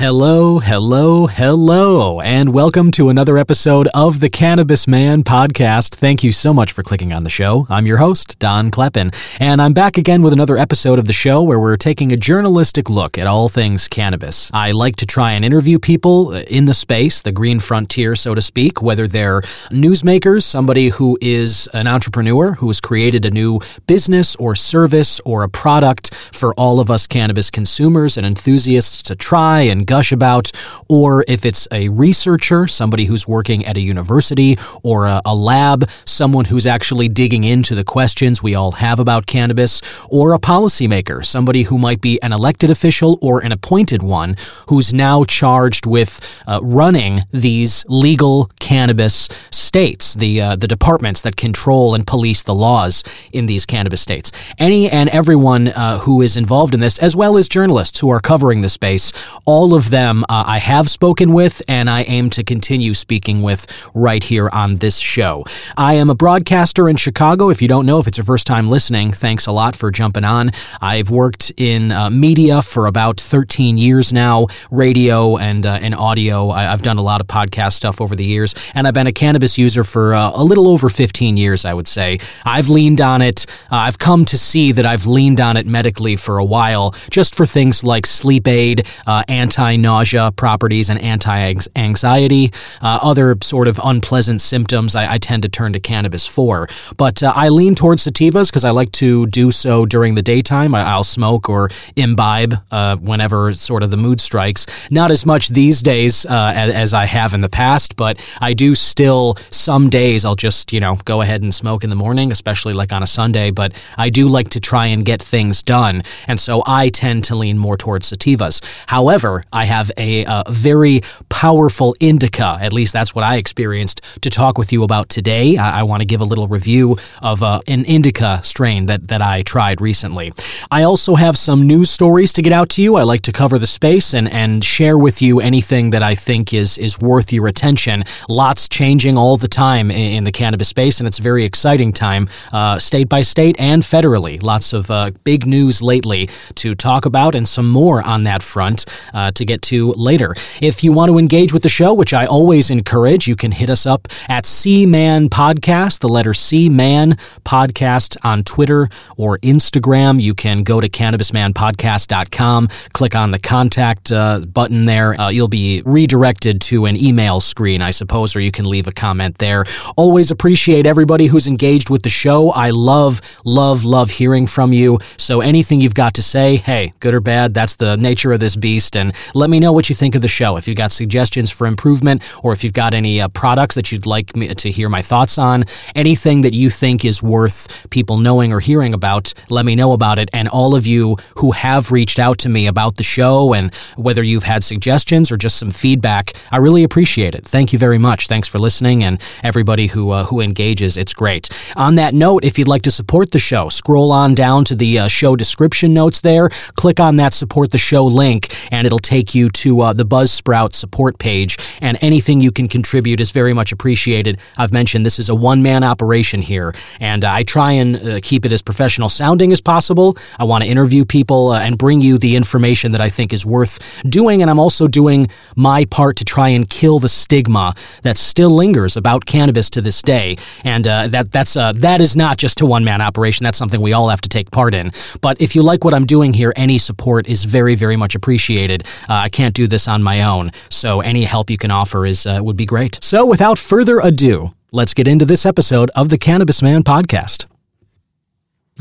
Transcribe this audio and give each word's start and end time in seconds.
Hello, 0.00 0.60
hello, 0.60 1.26
hello, 1.26 2.22
and 2.22 2.54
welcome 2.54 2.90
to 2.92 3.10
another 3.10 3.36
episode 3.36 3.86
of 3.92 4.20
the 4.20 4.30
Cannabis 4.30 4.88
Man 4.88 5.22
podcast. 5.22 5.94
Thank 5.94 6.24
you 6.24 6.32
so 6.32 6.54
much 6.54 6.72
for 6.72 6.82
clicking 6.82 7.12
on 7.12 7.22
the 7.22 7.28
show. 7.28 7.66
I'm 7.68 7.84
your 7.84 7.98
host, 7.98 8.38
Don 8.38 8.70
Kleppen, 8.70 9.14
and 9.38 9.60
I'm 9.60 9.74
back 9.74 9.98
again 9.98 10.22
with 10.22 10.32
another 10.32 10.56
episode 10.56 10.98
of 10.98 11.04
the 11.04 11.12
show 11.12 11.42
where 11.42 11.60
we're 11.60 11.76
taking 11.76 12.12
a 12.12 12.16
journalistic 12.16 12.88
look 12.88 13.18
at 13.18 13.26
all 13.26 13.50
things 13.50 13.88
cannabis. 13.88 14.50
I 14.54 14.70
like 14.70 14.96
to 14.96 15.06
try 15.06 15.32
and 15.32 15.44
interview 15.44 15.78
people 15.78 16.30
uh, 16.30 16.40
in 16.48 16.64
the 16.64 16.72
space, 16.72 17.20
the 17.20 17.30
green 17.30 17.60
frontier, 17.60 18.16
so 18.16 18.34
to 18.34 18.40
speak, 18.40 18.80
whether 18.80 19.06
they're 19.06 19.42
newsmakers, 19.68 20.44
somebody 20.44 20.88
who 20.88 21.18
is 21.20 21.68
an 21.74 21.86
entrepreneur 21.86 22.54
who 22.54 22.68
has 22.68 22.80
created 22.80 23.26
a 23.26 23.30
new 23.30 23.60
business 23.86 24.34
or 24.36 24.54
service 24.54 25.20
or 25.26 25.42
a 25.42 25.48
product 25.50 26.14
for 26.14 26.54
all 26.54 26.80
of 26.80 26.90
us 26.90 27.06
cannabis 27.06 27.50
consumers 27.50 28.16
and 28.16 28.26
enthusiasts 28.26 29.02
to 29.02 29.14
try 29.14 29.60
and 29.60 29.86
gush 29.90 30.12
about, 30.12 30.52
or 30.88 31.24
if 31.26 31.44
it's 31.44 31.66
a 31.72 31.88
researcher, 31.88 32.68
somebody 32.68 33.04
who's 33.06 33.26
working 33.26 33.64
at 33.66 33.76
a 33.76 33.80
university 33.80 34.56
or 34.84 35.06
a, 35.06 35.20
a 35.24 35.34
lab, 35.34 35.90
someone 36.04 36.44
who's 36.44 36.66
actually 36.76 37.08
digging 37.08 37.42
into 37.42 37.74
the 37.74 37.82
questions 37.82 38.40
we 38.40 38.54
all 38.54 38.72
have 38.86 39.00
about 39.00 39.26
cannabis, 39.26 39.72
or 40.08 40.32
a 40.32 40.38
policymaker, 40.38 41.24
somebody 41.24 41.62
who 41.64 41.76
might 41.76 42.00
be 42.00 42.22
an 42.22 42.32
elected 42.32 42.70
official 42.70 43.18
or 43.20 43.40
an 43.44 43.50
appointed 43.50 44.00
one 44.02 44.36
who's 44.68 44.94
now 44.94 45.24
charged 45.24 45.86
with 45.86 46.12
uh, 46.46 46.60
running 46.62 47.22
these 47.32 47.84
legal 47.88 48.48
cannabis 48.70 49.28
states, 49.50 50.14
the 50.14 50.40
uh, 50.40 50.54
the 50.54 50.68
departments 50.68 51.22
that 51.22 51.34
control 51.34 51.92
and 51.92 52.06
police 52.06 52.44
the 52.44 52.54
laws 52.54 53.02
in 53.32 53.46
these 53.46 53.66
cannabis 53.66 54.00
states. 54.00 54.30
Any 54.58 54.88
and 54.88 55.08
everyone 55.08 55.68
uh, 55.68 55.98
who 55.98 56.22
is 56.22 56.36
involved 56.36 56.72
in 56.72 56.78
this, 56.78 56.96
as 56.98 57.16
well 57.16 57.36
as 57.36 57.48
journalists 57.48 57.98
who 57.98 58.10
are 58.10 58.20
covering 58.20 58.60
the 58.60 58.68
space, 58.68 59.12
all 59.44 59.74
of 59.74 59.90
them 59.90 60.22
uh, 60.28 60.44
I 60.46 60.58
have 60.58 60.88
spoken 60.88 61.32
with 61.32 61.62
and 61.66 61.90
I 61.90 62.02
aim 62.02 62.30
to 62.30 62.44
continue 62.44 62.94
speaking 62.94 63.42
with 63.42 63.66
right 63.92 64.22
here 64.22 64.48
on 64.52 64.76
this 64.76 64.98
show. 64.98 65.44
I 65.76 65.94
am 65.94 66.08
a 66.08 66.14
broadcaster 66.14 66.88
in 66.88 66.96
Chicago. 66.96 67.50
If 67.50 67.60
you 67.60 67.66
don't 67.66 67.86
know, 67.86 67.98
if 67.98 68.06
it's 68.06 68.18
your 68.18 68.24
first 68.24 68.46
time 68.46 68.70
listening, 68.70 69.10
thanks 69.10 69.46
a 69.46 69.52
lot 69.52 69.74
for 69.74 69.90
jumping 69.90 70.24
on. 70.24 70.52
I've 70.80 71.10
worked 71.10 71.50
in 71.56 71.90
uh, 71.90 72.08
media 72.10 72.62
for 72.62 72.86
about 72.86 73.20
13 73.20 73.78
years 73.78 74.12
now, 74.12 74.46
radio 74.70 75.36
and, 75.38 75.66
uh, 75.66 75.80
and 75.82 75.94
audio. 75.94 76.50
I, 76.50 76.62
have 76.70 76.82
done 76.82 76.98
a 76.98 77.02
lot 77.02 77.20
of 77.20 77.26
podcast 77.26 77.72
stuff 77.72 78.00
over 78.00 78.14
the 78.14 78.24
years, 78.24 78.54
and 78.74 78.86
I've 78.86 78.94
been 78.94 79.06
a 79.06 79.12
cannabis 79.12 79.58
user 79.58 79.84
for 79.84 80.14
uh, 80.14 80.32
a 80.34 80.44
little 80.44 80.68
over 80.68 80.88
15 80.88 81.36
years, 81.36 81.64
I 81.64 81.74
would 81.74 81.88
say. 81.88 82.18
I've 82.44 82.68
leaned 82.68 83.00
on 83.00 83.22
it. 83.22 83.46
Uh, 83.70 83.76
I've 83.76 83.98
come 83.98 84.24
to 84.26 84.38
see 84.38 84.72
that 84.72 84.86
I've 84.86 85.06
leaned 85.06 85.40
on 85.40 85.56
it 85.56 85.66
medically 85.66 86.16
for 86.16 86.38
a 86.38 86.44
while, 86.44 86.94
just 87.10 87.34
for 87.34 87.46
things 87.46 87.84
like 87.84 88.06
sleep 88.06 88.46
aid, 88.48 88.86
uh, 89.06 89.22
anti 89.28 89.76
nausea 89.76 90.32
properties 90.32 90.90
and 90.90 91.00
anti 91.00 91.54
anxiety. 91.76 92.52
Uh, 92.82 92.98
other 93.02 93.36
sort 93.42 93.68
of 93.68 93.80
unpleasant 93.84 94.40
symptoms 94.40 94.96
I, 94.96 95.14
I, 95.14 95.18
tend 95.18 95.42
to 95.42 95.48
turn 95.48 95.72
to 95.72 95.80
cannabis 95.80 96.26
for. 96.26 96.68
But 96.96 97.22
uh, 97.22 97.32
I 97.34 97.48
lean 97.48 97.74
towards 97.74 98.06
sativas 98.06 98.50
because 98.50 98.64
I 98.64 98.70
like 98.70 98.92
to 98.92 99.26
do 99.26 99.50
so 99.50 99.86
during 99.86 100.14
the 100.14 100.22
daytime. 100.22 100.74
I, 100.74 100.96
will 100.96 101.04
smoke 101.04 101.48
or 101.48 101.70
imbibe 101.96 102.54
uh, 102.70 102.96
whenever 102.96 103.52
sort 103.52 103.82
of 103.82 103.90
the 103.90 103.96
mood 103.96 104.20
strikes. 104.20 104.66
Not 104.90 105.10
as 105.10 105.26
much 105.26 105.48
these 105.48 105.82
days 105.82 106.24
as, 106.26 106.72
as 106.72 106.94
I 106.94 107.06
have 107.06 107.34
in 107.34 107.40
the 107.40 107.48
past, 107.48 107.96
but 107.96 108.18
I 108.40 108.49
do 108.54 108.74
still, 108.74 109.36
some 109.50 109.88
days 109.88 110.24
I'll 110.24 110.36
just, 110.36 110.72
you 110.72 110.80
know, 110.80 110.96
go 111.04 111.20
ahead 111.20 111.42
and 111.42 111.54
smoke 111.54 111.84
in 111.84 111.90
the 111.90 111.96
morning, 111.96 112.32
especially 112.32 112.74
like 112.74 112.92
on 112.92 113.02
a 113.02 113.06
Sunday. 113.06 113.50
But 113.50 113.72
I 113.96 114.10
do 114.10 114.28
like 114.28 114.50
to 114.50 114.60
try 114.60 114.86
and 114.86 115.04
get 115.04 115.22
things 115.22 115.62
done. 115.62 116.02
And 116.26 116.40
so 116.40 116.62
I 116.66 116.88
tend 116.88 117.24
to 117.24 117.34
lean 117.34 117.58
more 117.58 117.76
towards 117.76 118.10
sativas. 118.10 118.62
However, 118.88 119.44
I 119.52 119.64
have 119.64 119.90
a, 119.96 120.24
a 120.24 120.44
very 120.48 121.00
powerful 121.28 121.94
indica, 122.00 122.58
at 122.60 122.72
least 122.72 122.92
that's 122.92 123.14
what 123.14 123.24
I 123.24 123.36
experienced, 123.36 124.02
to 124.22 124.30
talk 124.30 124.58
with 124.58 124.72
you 124.72 124.82
about 124.82 125.08
today. 125.08 125.56
I, 125.56 125.80
I 125.80 125.82
want 125.82 126.00
to 126.00 126.06
give 126.06 126.20
a 126.20 126.24
little 126.24 126.48
review 126.48 126.96
of 127.22 127.42
uh, 127.42 127.60
an 127.66 127.84
indica 127.84 128.40
strain 128.42 128.86
that, 128.86 129.08
that 129.08 129.22
I 129.22 129.42
tried 129.42 129.80
recently. 129.80 130.32
I 130.70 130.82
also 130.82 131.14
have 131.14 131.36
some 131.36 131.66
news 131.66 131.90
stories 131.90 132.32
to 132.34 132.42
get 132.42 132.52
out 132.52 132.68
to 132.70 132.82
you. 132.82 132.96
I 132.96 133.02
like 133.02 133.22
to 133.22 133.32
cover 133.32 133.58
the 133.58 133.66
space 133.66 134.14
and, 134.14 134.28
and 134.32 134.64
share 134.64 134.98
with 134.98 135.22
you 135.22 135.40
anything 135.40 135.90
that 135.90 136.02
I 136.02 136.14
think 136.14 136.52
is, 136.52 136.78
is 136.78 136.98
worth 136.98 137.32
your 137.32 137.46
attention. 137.46 138.04
Lots 138.40 138.70
changing 138.70 139.18
all 139.18 139.36
the 139.36 139.48
time 139.48 139.90
in, 139.90 140.12
in 140.16 140.24
the 140.24 140.32
cannabis 140.32 140.68
space, 140.68 140.98
and 140.98 141.06
it's 141.06 141.18
a 141.18 141.22
very 141.22 141.44
exciting 141.44 141.92
time, 141.92 142.26
uh, 142.54 142.78
state 142.78 143.06
by 143.06 143.20
state 143.20 143.54
and 143.60 143.82
federally. 143.82 144.42
Lots 144.42 144.72
of 144.72 144.90
uh, 144.90 145.10
big 145.24 145.46
news 145.46 145.82
lately 145.82 146.30
to 146.54 146.74
talk 146.74 147.04
about, 147.04 147.34
and 147.34 147.46
some 147.46 147.68
more 147.68 148.00
on 148.02 148.24
that 148.24 148.42
front 148.42 148.86
uh, 149.12 149.30
to 149.32 149.44
get 149.44 149.60
to 149.60 149.92
later. 149.92 150.34
If 150.62 150.82
you 150.82 150.90
want 150.90 151.10
to 151.10 151.18
engage 151.18 151.52
with 151.52 151.62
the 151.62 151.68
show, 151.68 151.92
which 151.92 152.14
I 152.14 152.24
always 152.24 152.70
encourage, 152.70 153.28
you 153.28 153.36
can 153.36 153.52
hit 153.52 153.68
us 153.68 153.84
up 153.84 154.08
at 154.26 154.46
C 154.46 154.86
Man 154.86 155.28
Podcast, 155.28 156.00
the 156.00 156.08
letter 156.08 156.32
C 156.32 156.70
Man 156.70 157.16
Podcast 157.44 158.16
on 158.24 158.42
Twitter 158.42 158.88
or 159.18 159.36
Instagram. 159.40 160.18
You 160.18 160.32
can 160.32 160.62
go 160.62 160.80
to 160.80 160.88
cannabismanpodcast.com, 160.88 162.68
click 162.94 163.14
on 163.14 163.32
the 163.32 163.38
contact 163.38 164.10
uh, 164.10 164.40
button 164.50 164.86
there. 164.86 165.20
Uh, 165.20 165.28
you'll 165.28 165.48
be 165.48 165.82
redirected 165.84 166.62
to 166.62 166.86
an 166.86 166.96
email 166.96 167.40
screen, 167.40 167.82
I 167.82 167.90
suppose, 167.90 168.29
or 168.34 168.40
you 168.40 168.50
can 168.50 168.68
leave 168.68 168.86
a 168.86 168.92
comment 168.92 169.38
there. 169.38 169.64
Always 169.96 170.30
appreciate 170.30 170.86
everybody 170.86 171.26
who's 171.26 171.46
engaged 171.46 171.90
with 171.90 172.02
the 172.02 172.08
show. 172.08 172.50
I 172.50 172.70
love, 172.70 173.20
love, 173.44 173.84
love 173.84 174.10
hearing 174.10 174.46
from 174.46 174.72
you. 174.72 174.98
So 175.16 175.40
anything 175.40 175.80
you've 175.80 175.94
got 175.94 176.14
to 176.14 176.22
say, 176.22 176.56
hey, 176.56 176.92
good 177.00 177.14
or 177.14 177.20
bad, 177.20 177.54
that's 177.54 177.76
the 177.76 177.96
nature 177.96 178.32
of 178.32 178.40
this 178.40 178.56
beast. 178.56 178.96
And 178.96 179.12
let 179.34 179.50
me 179.50 179.60
know 179.60 179.72
what 179.72 179.88
you 179.88 179.94
think 179.94 180.14
of 180.14 180.22
the 180.22 180.28
show. 180.28 180.56
If 180.56 180.66
you've 180.68 180.76
got 180.76 180.92
suggestions 180.92 181.50
for 181.50 181.66
improvement, 181.66 182.22
or 182.42 182.52
if 182.52 182.64
you've 182.64 182.72
got 182.72 182.94
any 182.94 183.20
uh, 183.20 183.28
products 183.28 183.74
that 183.74 183.92
you'd 183.92 184.06
like 184.06 184.36
me 184.36 184.48
to 184.48 184.70
hear 184.70 184.88
my 184.88 185.02
thoughts 185.02 185.38
on, 185.38 185.64
anything 185.94 186.42
that 186.42 186.54
you 186.54 186.70
think 186.70 187.04
is 187.04 187.22
worth 187.22 187.88
people 187.90 188.18
knowing 188.18 188.52
or 188.52 188.60
hearing 188.60 188.94
about, 188.94 189.32
let 189.48 189.64
me 189.64 189.74
know 189.74 189.92
about 189.92 190.18
it. 190.18 190.30
And 190.32 190.48
all 190.48 190.74
of 190.74 190.86
you 190.86 191.16
who 191.36 191.52
have 191.52 191.92
reached 191.92 192.18
out 192.18 192.38
to 192.38 192.48
me 192.48 192.66
about 192.66 192.96
the 192.96 193.02
show 193.02 193.52
and 193.54 193.74
whether 193.96 194.22
you've 194.22 194.44
had 194.44 194.62
suggestions 194.64 195.30
or 195.32 195.36
just 195.36 195.56
some 195.56 195.70
feedback, 195.70 196.32
I 196.50 196.58
really 196.58 196.84
appreciate 196.84 197.34
it. 197.34 197.46
Thank 197.46 197.72
you 197.72 197.78
very 197.78 197.98
much. 197.98 198.09
Thanks 198.18 198.48
for 198.48 198.58
listening 198.58 199.04
and 199.04 199.20
everybody 199.44 199.86
who 199.86 200.10
uh, 200.10 200.24
who 200.24 200.40
engages. 200.40 200.96
It's 200.96 201.14
great. 201.14 201.48
On 201.76 201.94
that 201.94 202.12
note, 202.12 202.44
if 202.44 202.58
you'd 202.58 202.66
like 202.66 202.82
to 202.82 202.90
support 202.90 203.30
the 203.30 203.38
show, 203.38 203.68
scroll 203.68 204.10
on 204.10 204.34
down 204.34 204.64
to 204.64 204.74
the 204.74 204.98
uh, 204.98 205.08
show 205.08 205.36
description 205.36 205.94
notes 205.94 206.20
there, 206.20 206.48
click 206.74 206.98
on 206.98 207.16
that 207.16 207.32
support 207.32 207.70
the 207.70 207.78
show 207.78 208.04
link, 208.04 208.52
and 208.72 208.84
it'll 208.86 208.98
take 208.98 209.32
you 209.34 209.48
to 209.50 209.80
uh, 209.80 209.92
the 209.92 210.04
Buzzsprout 210.04 210.74
support 210.74 211.18
page, 211.18 211.56
and 211.80 211.96
anything 212.00 212.40
you 212.40 212.50
can 212.50 212.66
contribute 212.66 213.20
is 213.20 213.30
very 213.30 213.52
much 213.52 213.70
appreciated. 213.70 214.40
I've 214.58 214.72
mentioned 214.72 215.06
this 215.06 215.20
is 215.20 215.28
a 215.28 215.34
one 215.34 215.62
man 215.62 215.84
operation 215.84 216.42
here, 216.42 216.74
and 216.98 217.24
uh, 217.24 217.30
I 217.32 217.44
try 217.44 217.72
and 217.72 217.96
uh, 217.96 218.20
keep 218.22 218.44
it 218.44 218.50
as 218.50 218.62
professional 218.62 219.08
sounding 219.08 219.52
as 219.52 219.60
possible. 219.60 220.16
I 220.36 220.44
want 220.44 220.64
to 220.64 220.68
interview 220.68 221.04
people 221.04 221.50
uh, 221.50 221.60
and 221.60 221.78
bring 221.78 222.00
you 222.00 222.18
the 222.18 222.34
information 222.34 222.92
that 222.92 223.00
I 223.00 223.08
think 223.08 223.32
is 223.32 223.46
worth 223.46 224.02
doing, 224.02 224.42
and 224.42 224.50
I'm 224.50 224.58
also 224.58 224.88
doing 224.88 225.28
my 225.54 225.84
part 225.84 226.16
to 226.16 226.24
try 226.24 226.48
and 226.48 226.68
kill 226.68 226.98
the 226.98 227.08
stigma 227.08 227.74
that 228.02 228.16
still 228.16 228.50
lingers 228.50 228.96
about 228.96 229.26
cannabis 229.26 229.70
to 229.70 229.80
this 229.80 230.02
day. 230.02 230.36
And 230.64 230.86
uh, 230.86 231.08
that 231.08 231.32
that's 231.32 231.56
uh, 231.56 231.72
that 231.76 232.00
is 232.00 232.16
not 232.16 232.36
just 232.36 232.60
a 232.60 232.66
one 232.66 232.84
man 232.84 233.00
operation. 233.00 233.44
That's 233.44 233.58
something 233.58 233.80
we 233.80 233.92
all 233.92 234.08
have 234.08 234.20
to 234.22 234.28
take 234.28 234.50
part 234.50 234.74
in. 234.74 234.90
But 235.20 235.40
if 235.40 235.54
you 235.54 235.62
like 235.62 235.84
what 235.84 235.94
I'm 235.94 236.06
doing 236.06 236.32
here, 236.32 236.52
any 236.56 236.78
support 236.78 237.28
is 237.28 237.44
very 237.44 237.74
very 237.74 237.96
much 237.96 238.14
appreciated. 238.14 238.84
Uh, 239.08 239.14
I 239.14 239.28
can't 239.28 239.54
do 239.54 239.66
this 239.66 239.88
on 239.88 240.02
my 240.02 240.22
own, 240.22 240.50
so 240.68 241.00
any 241.00 241.24
help 241.24 241.50
you 241.50 241.58
can 241.58 241.70
offer 241.70 242.06
is 242.06 242.26
uh, 242.26 242.40
would 242.42 242.56
be 242.56 242.66
great. 242.66 242.98
So, 243.02 243.26
without 243.26 243.58
further 243.58 243.98
ado, 244.00 244.52
let's 244.72 244.94
get 244.94 245.08
into 245.08 245.24
this 245.24 245.44
episode 245.44 245.90
of 245.96 246.08
the 246.08 246.18
Cannabis 246.18 246.62
Man 246.62 246.82
podcast. 246.82 247.49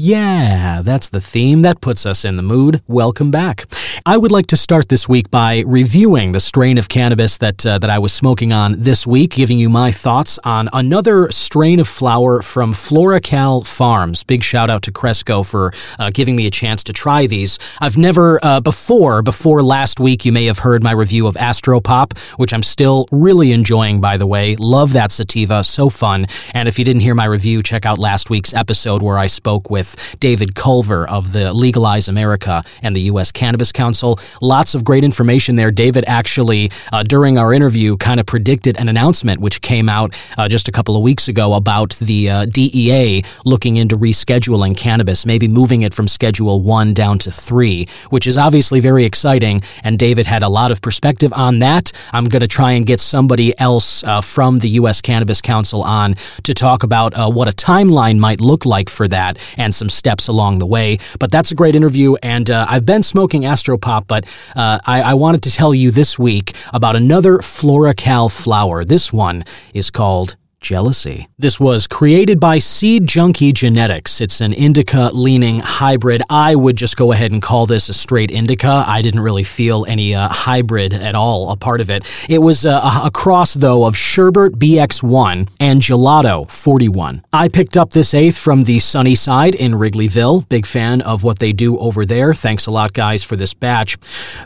Yeah, 0.01 0.81
that's 0.81 1.09
the 1.09 1.19
theme 1.19 1.61
that 1.63 1.81
puts 1.81 2.05
us 2.05 2.23
in 2.23 2.37
the 2.37 2.41
mood. 2.41 2.81
Welcome 2.87 3.31
back. 3.31 3.65
I 4.05 4.15
would 4.15 4.31
like 4.31 4.47
to 4.47 4.55
start 4.55 4.87
this 4.87 5.09
week 5.09 5.29
by 5.29 5.65
reviewing 5.67 6.31
the 6.31 6.39
strain 6.39 6.77
of 6.77 6.87
cannabis 6.87 7.38
that 7.39 7.65
uh, 7.65 7.79
that 7.79 7.89
I 7.89 8.00
was 8.00 8.13
smoking 8.13 8.53
on 8.53 8.75
this 8.77 9.06
week, 9.06 9.31
giving 9.31 9.59
you 9.59 9.68
my 9.68 9.91
thoughts 9.91 10.39
on 10.45 10.69
another 10.71 11.29
strain 11.31 11.81
of 11.81 11.88
flower 11.89 12.41
from 12.41 12.71
FloraCal 12.71 13.68
Farms. 13.68 14.24
Big 14.24 14.41
shout 14.41 14.69
out 14.69 14.83
to 14.83 14.91
Cresco 14.94 15.44
for 15.44 15.74
uh, 16.00 16.12
giving 16.13 16.38
me 16.38 16.47
a 16.47 16.51
chance 16.51 16.81
to 16.85 16.94
try 16.94 17.27
these. 17.27 17.59
I've 17.81 17.97
never 17.97 18.39
uh, 18.41 18.62
before 18.62 19.21
before 19.21 19.62
last 19.62 20.00
week. 20.00 20.24
You 20.24 20.31
may 20.31 20.45
have 20.45 20.59
heard 20.59 20.81
my 20.81 20.91
review 20.91 21.27
of 21.27 21.35
Astropop, 21.35 22.18
which 22.39 22.53
I'm 22.53 22.63
still 22.63 23.06
really 23.12 23.51
enjoying. 23.51 24.00
By 24.00 24.15
the 24.15 24.27
way, 24.27 24.56
love 24.56 24.94
that 24.94 25.12
sativa, 25.12 25.62
so 25.65 25.89
fun. 25.89 26.25
And 26.53 26.69
if 26.69 26.79
you 26.79 26.85
didn't 26.85 27.01
hear 27.01 27.15
my 27.15 27.25
review, 27.25 27.62
check 27.62 27.85
out 27.85 28.00
last 28.00 28.29
week's 28.29 28.53
episode 28.53 29.01
where 29.01 29.18
I 29.18 29.27
spoke 29.27 29.69
with 29.69 29.88
with 29.89 30.19
David 30.19 30.56
Culver 30.56 31.07
of 31.07 31.33
the 31.33 31.53
Legalize 31.53 32.07
America 32.07 32.63
and 32.81 32.95
the 32.95 33.01
U.S. 33.01 33.31
Cannabis 33.31 33.71
Council. 33.71 34.19
Lots 34.41 34.75
of 34.75 34.83
great 34.83 35.03
information 35.03 35.56
there. 35.56 35.71
David 35.71 36.03
actually, 36.07 36.71
uh, 36.91 37.03
during 37.03 37.38
our 37.38 37.53
interview, 37.53 37.97
kind 37.97 38.19
of 38.19 38.25
predicted 38.25 38.77
an 38.77 38.89
announcement 38.89 39.41
which 39.41 39.62
came 39.62 39.89
out 39.89 40.13
uh, 40.38 40.47
just 40.47 40.68
a 40.68 40.71
couple 40.71 40.95
of 40.95 41.03
weeks 41.03 41.27
ago 41.27 41.53
about 41.53 41.95
the 41.95 42.30
uh, 42.30 42.45
DEA 42.45 43.24
looking 43.45 43.77
into 43.77 43.95
rescheduling 43.95 44.77
cannabis, 44.77 45.25
maybe 45.25 45.47
moving 45.47 45.81
it 45.81 45.94
from 45.94 46.07
Schedule 46.07 46.62
1 46.62 46.94
down 46.94 47.18
to 47.19 47.31
3, 47.31 47.88
which 48.09 48.27
is 48.27 48.38
obviously 48.38 48.80
very 48.80 49.06
exciting. 49.06 49.62
And 49.83 49.97
David 49.97 50.25
had 50.25 50.44
a 50.44 50.50
lot 50.50 50.71
of 50.71 50.81
perspective 50.81 51.31
on 51.33 51.59
that. 51.59 51.91
I'm 52.13 52.25
going 52.25 52.41
to 52.41 52.47
try 52.47 52.71
and 52.71 52.86
get 52.86 53.00
somebody 53.00 53.57
else 53.59 54.03
uh, 54.03 54.21
from 54.21 54.57
the 54.57 54.69
U.S. 54.81 55.01
Cannabis 55.01 55.41
Council 55.41 55.81
on 55.83 56.15
to 56.44 56.53
talk 56.53 56.83
about 56.83 57.13
uh, 57.13 57.30
what 57.30 57.47
a 57.47 57.51
timeline 57.51 58.19
might 58.19 58.41
look 58.41 58.65
like 58.65 58.89
for 58.89 59.07
that 59.07 59.39
and 59.57 59.69
some 59.71 59.89
steps 59.89 60.27
along 60.27 60.60
the 60.60 60.66
way. 60.66 60.98
But 61.19 61.31
that's 61.31 61.51
a 61.51 61.56
great 61.56 61.75
interview, 61.75 62.16
and 62.24 62.50
uh, 62.50 62.66
I've 62.69 62.86
been 62.86 63.04
smoking 63.04 63.44
Astropop, 63.44 64.07
but 64.07 64.25
uh, 64.56 64.80
I, 64.86 65.01
I 65.01 65.13
wanted 65.13 65.44
to 65.44 65.51
tell 65.51 65.74
you 65.74 65.92
this 65.92 66.18
week 66.19 66.54
about 66.74 66.95
another 66.95 67.38
FloraCal 67.38 68.31
flower. 68.31 68.83
This 68.83 69.13
one 69.13 69.44
is 69.74 69.89
called 69.89 70.36
jealousy. 70.59 71.27
This 71.38 71.59
was 71.59 71.88
created 71.88 72.39
by 72.39 72.57
Seed 72.57 73.07
Junky 73.07 73.53
Genetics. 73.53 74.21
It's 74.21 74.41
an 74.41 74.53
indica 74.53 75.09
leaning 75.13 75.59
hybrid. 75.59 76.21
I 76.29 76.56
would 76.56 76.75
just 76.75 76.97
go 76.97 77.11
ahead 77.11 77.31
and 77.31 77.41
call 77.41 77.65
this 77.65 77.89
a 77.89 77.94
straight 77.94 78.31
indica. 78.31 78.83
I 78.85 79.01
didn't 79.01 79.21
really 79.21 79.44
feel 79.44 79.85
any 79.88 80.13
uh, 80.13 80.27
hybrid 80.29 80.94
at 80.94 81.15
all 81.15 81.51
a 81.51 81.56
part 81.56 81.81
of 81.81 81.89
it. 81.89 82.03
It 82.29 82.39
was 82.39 82.65
uh, 82.65 83.01
a 83.03 83.11
cross, 83.11 83.53
though, 83.53 83.85
of 83.85 83.95
Sherbert 83.95 84.51
BX1 84.51 85.50
and 85.59 85.81
Gelato 85.81 86.50
41. 86.50 87.23
I 87.31 87.47
picked 87.47 87.77
up 87.77 87.91
this 87.91 88.13
eighth 88.13 88.38
from 88.38 88.63
the 88.63 88.79
Sunnyside 88.79 89.55
in 89.55 89.73
Wrigleyville. 89.73 90.47
Big 90.50 90.65
fan 90.65 91.01
of 91.01 91.23
what 91.23 91.39
they 91.39 91.53
do 91.53 91.77
over 91.77 92.05
there. 92.05 92.33
Thanks 92.33 92.65
a 92.65 92.71
lot, 92.71 92.94
guys, 92.94 93.23
for 93.23 93.35
this 93.35 93.53
batch. 93.53 93.97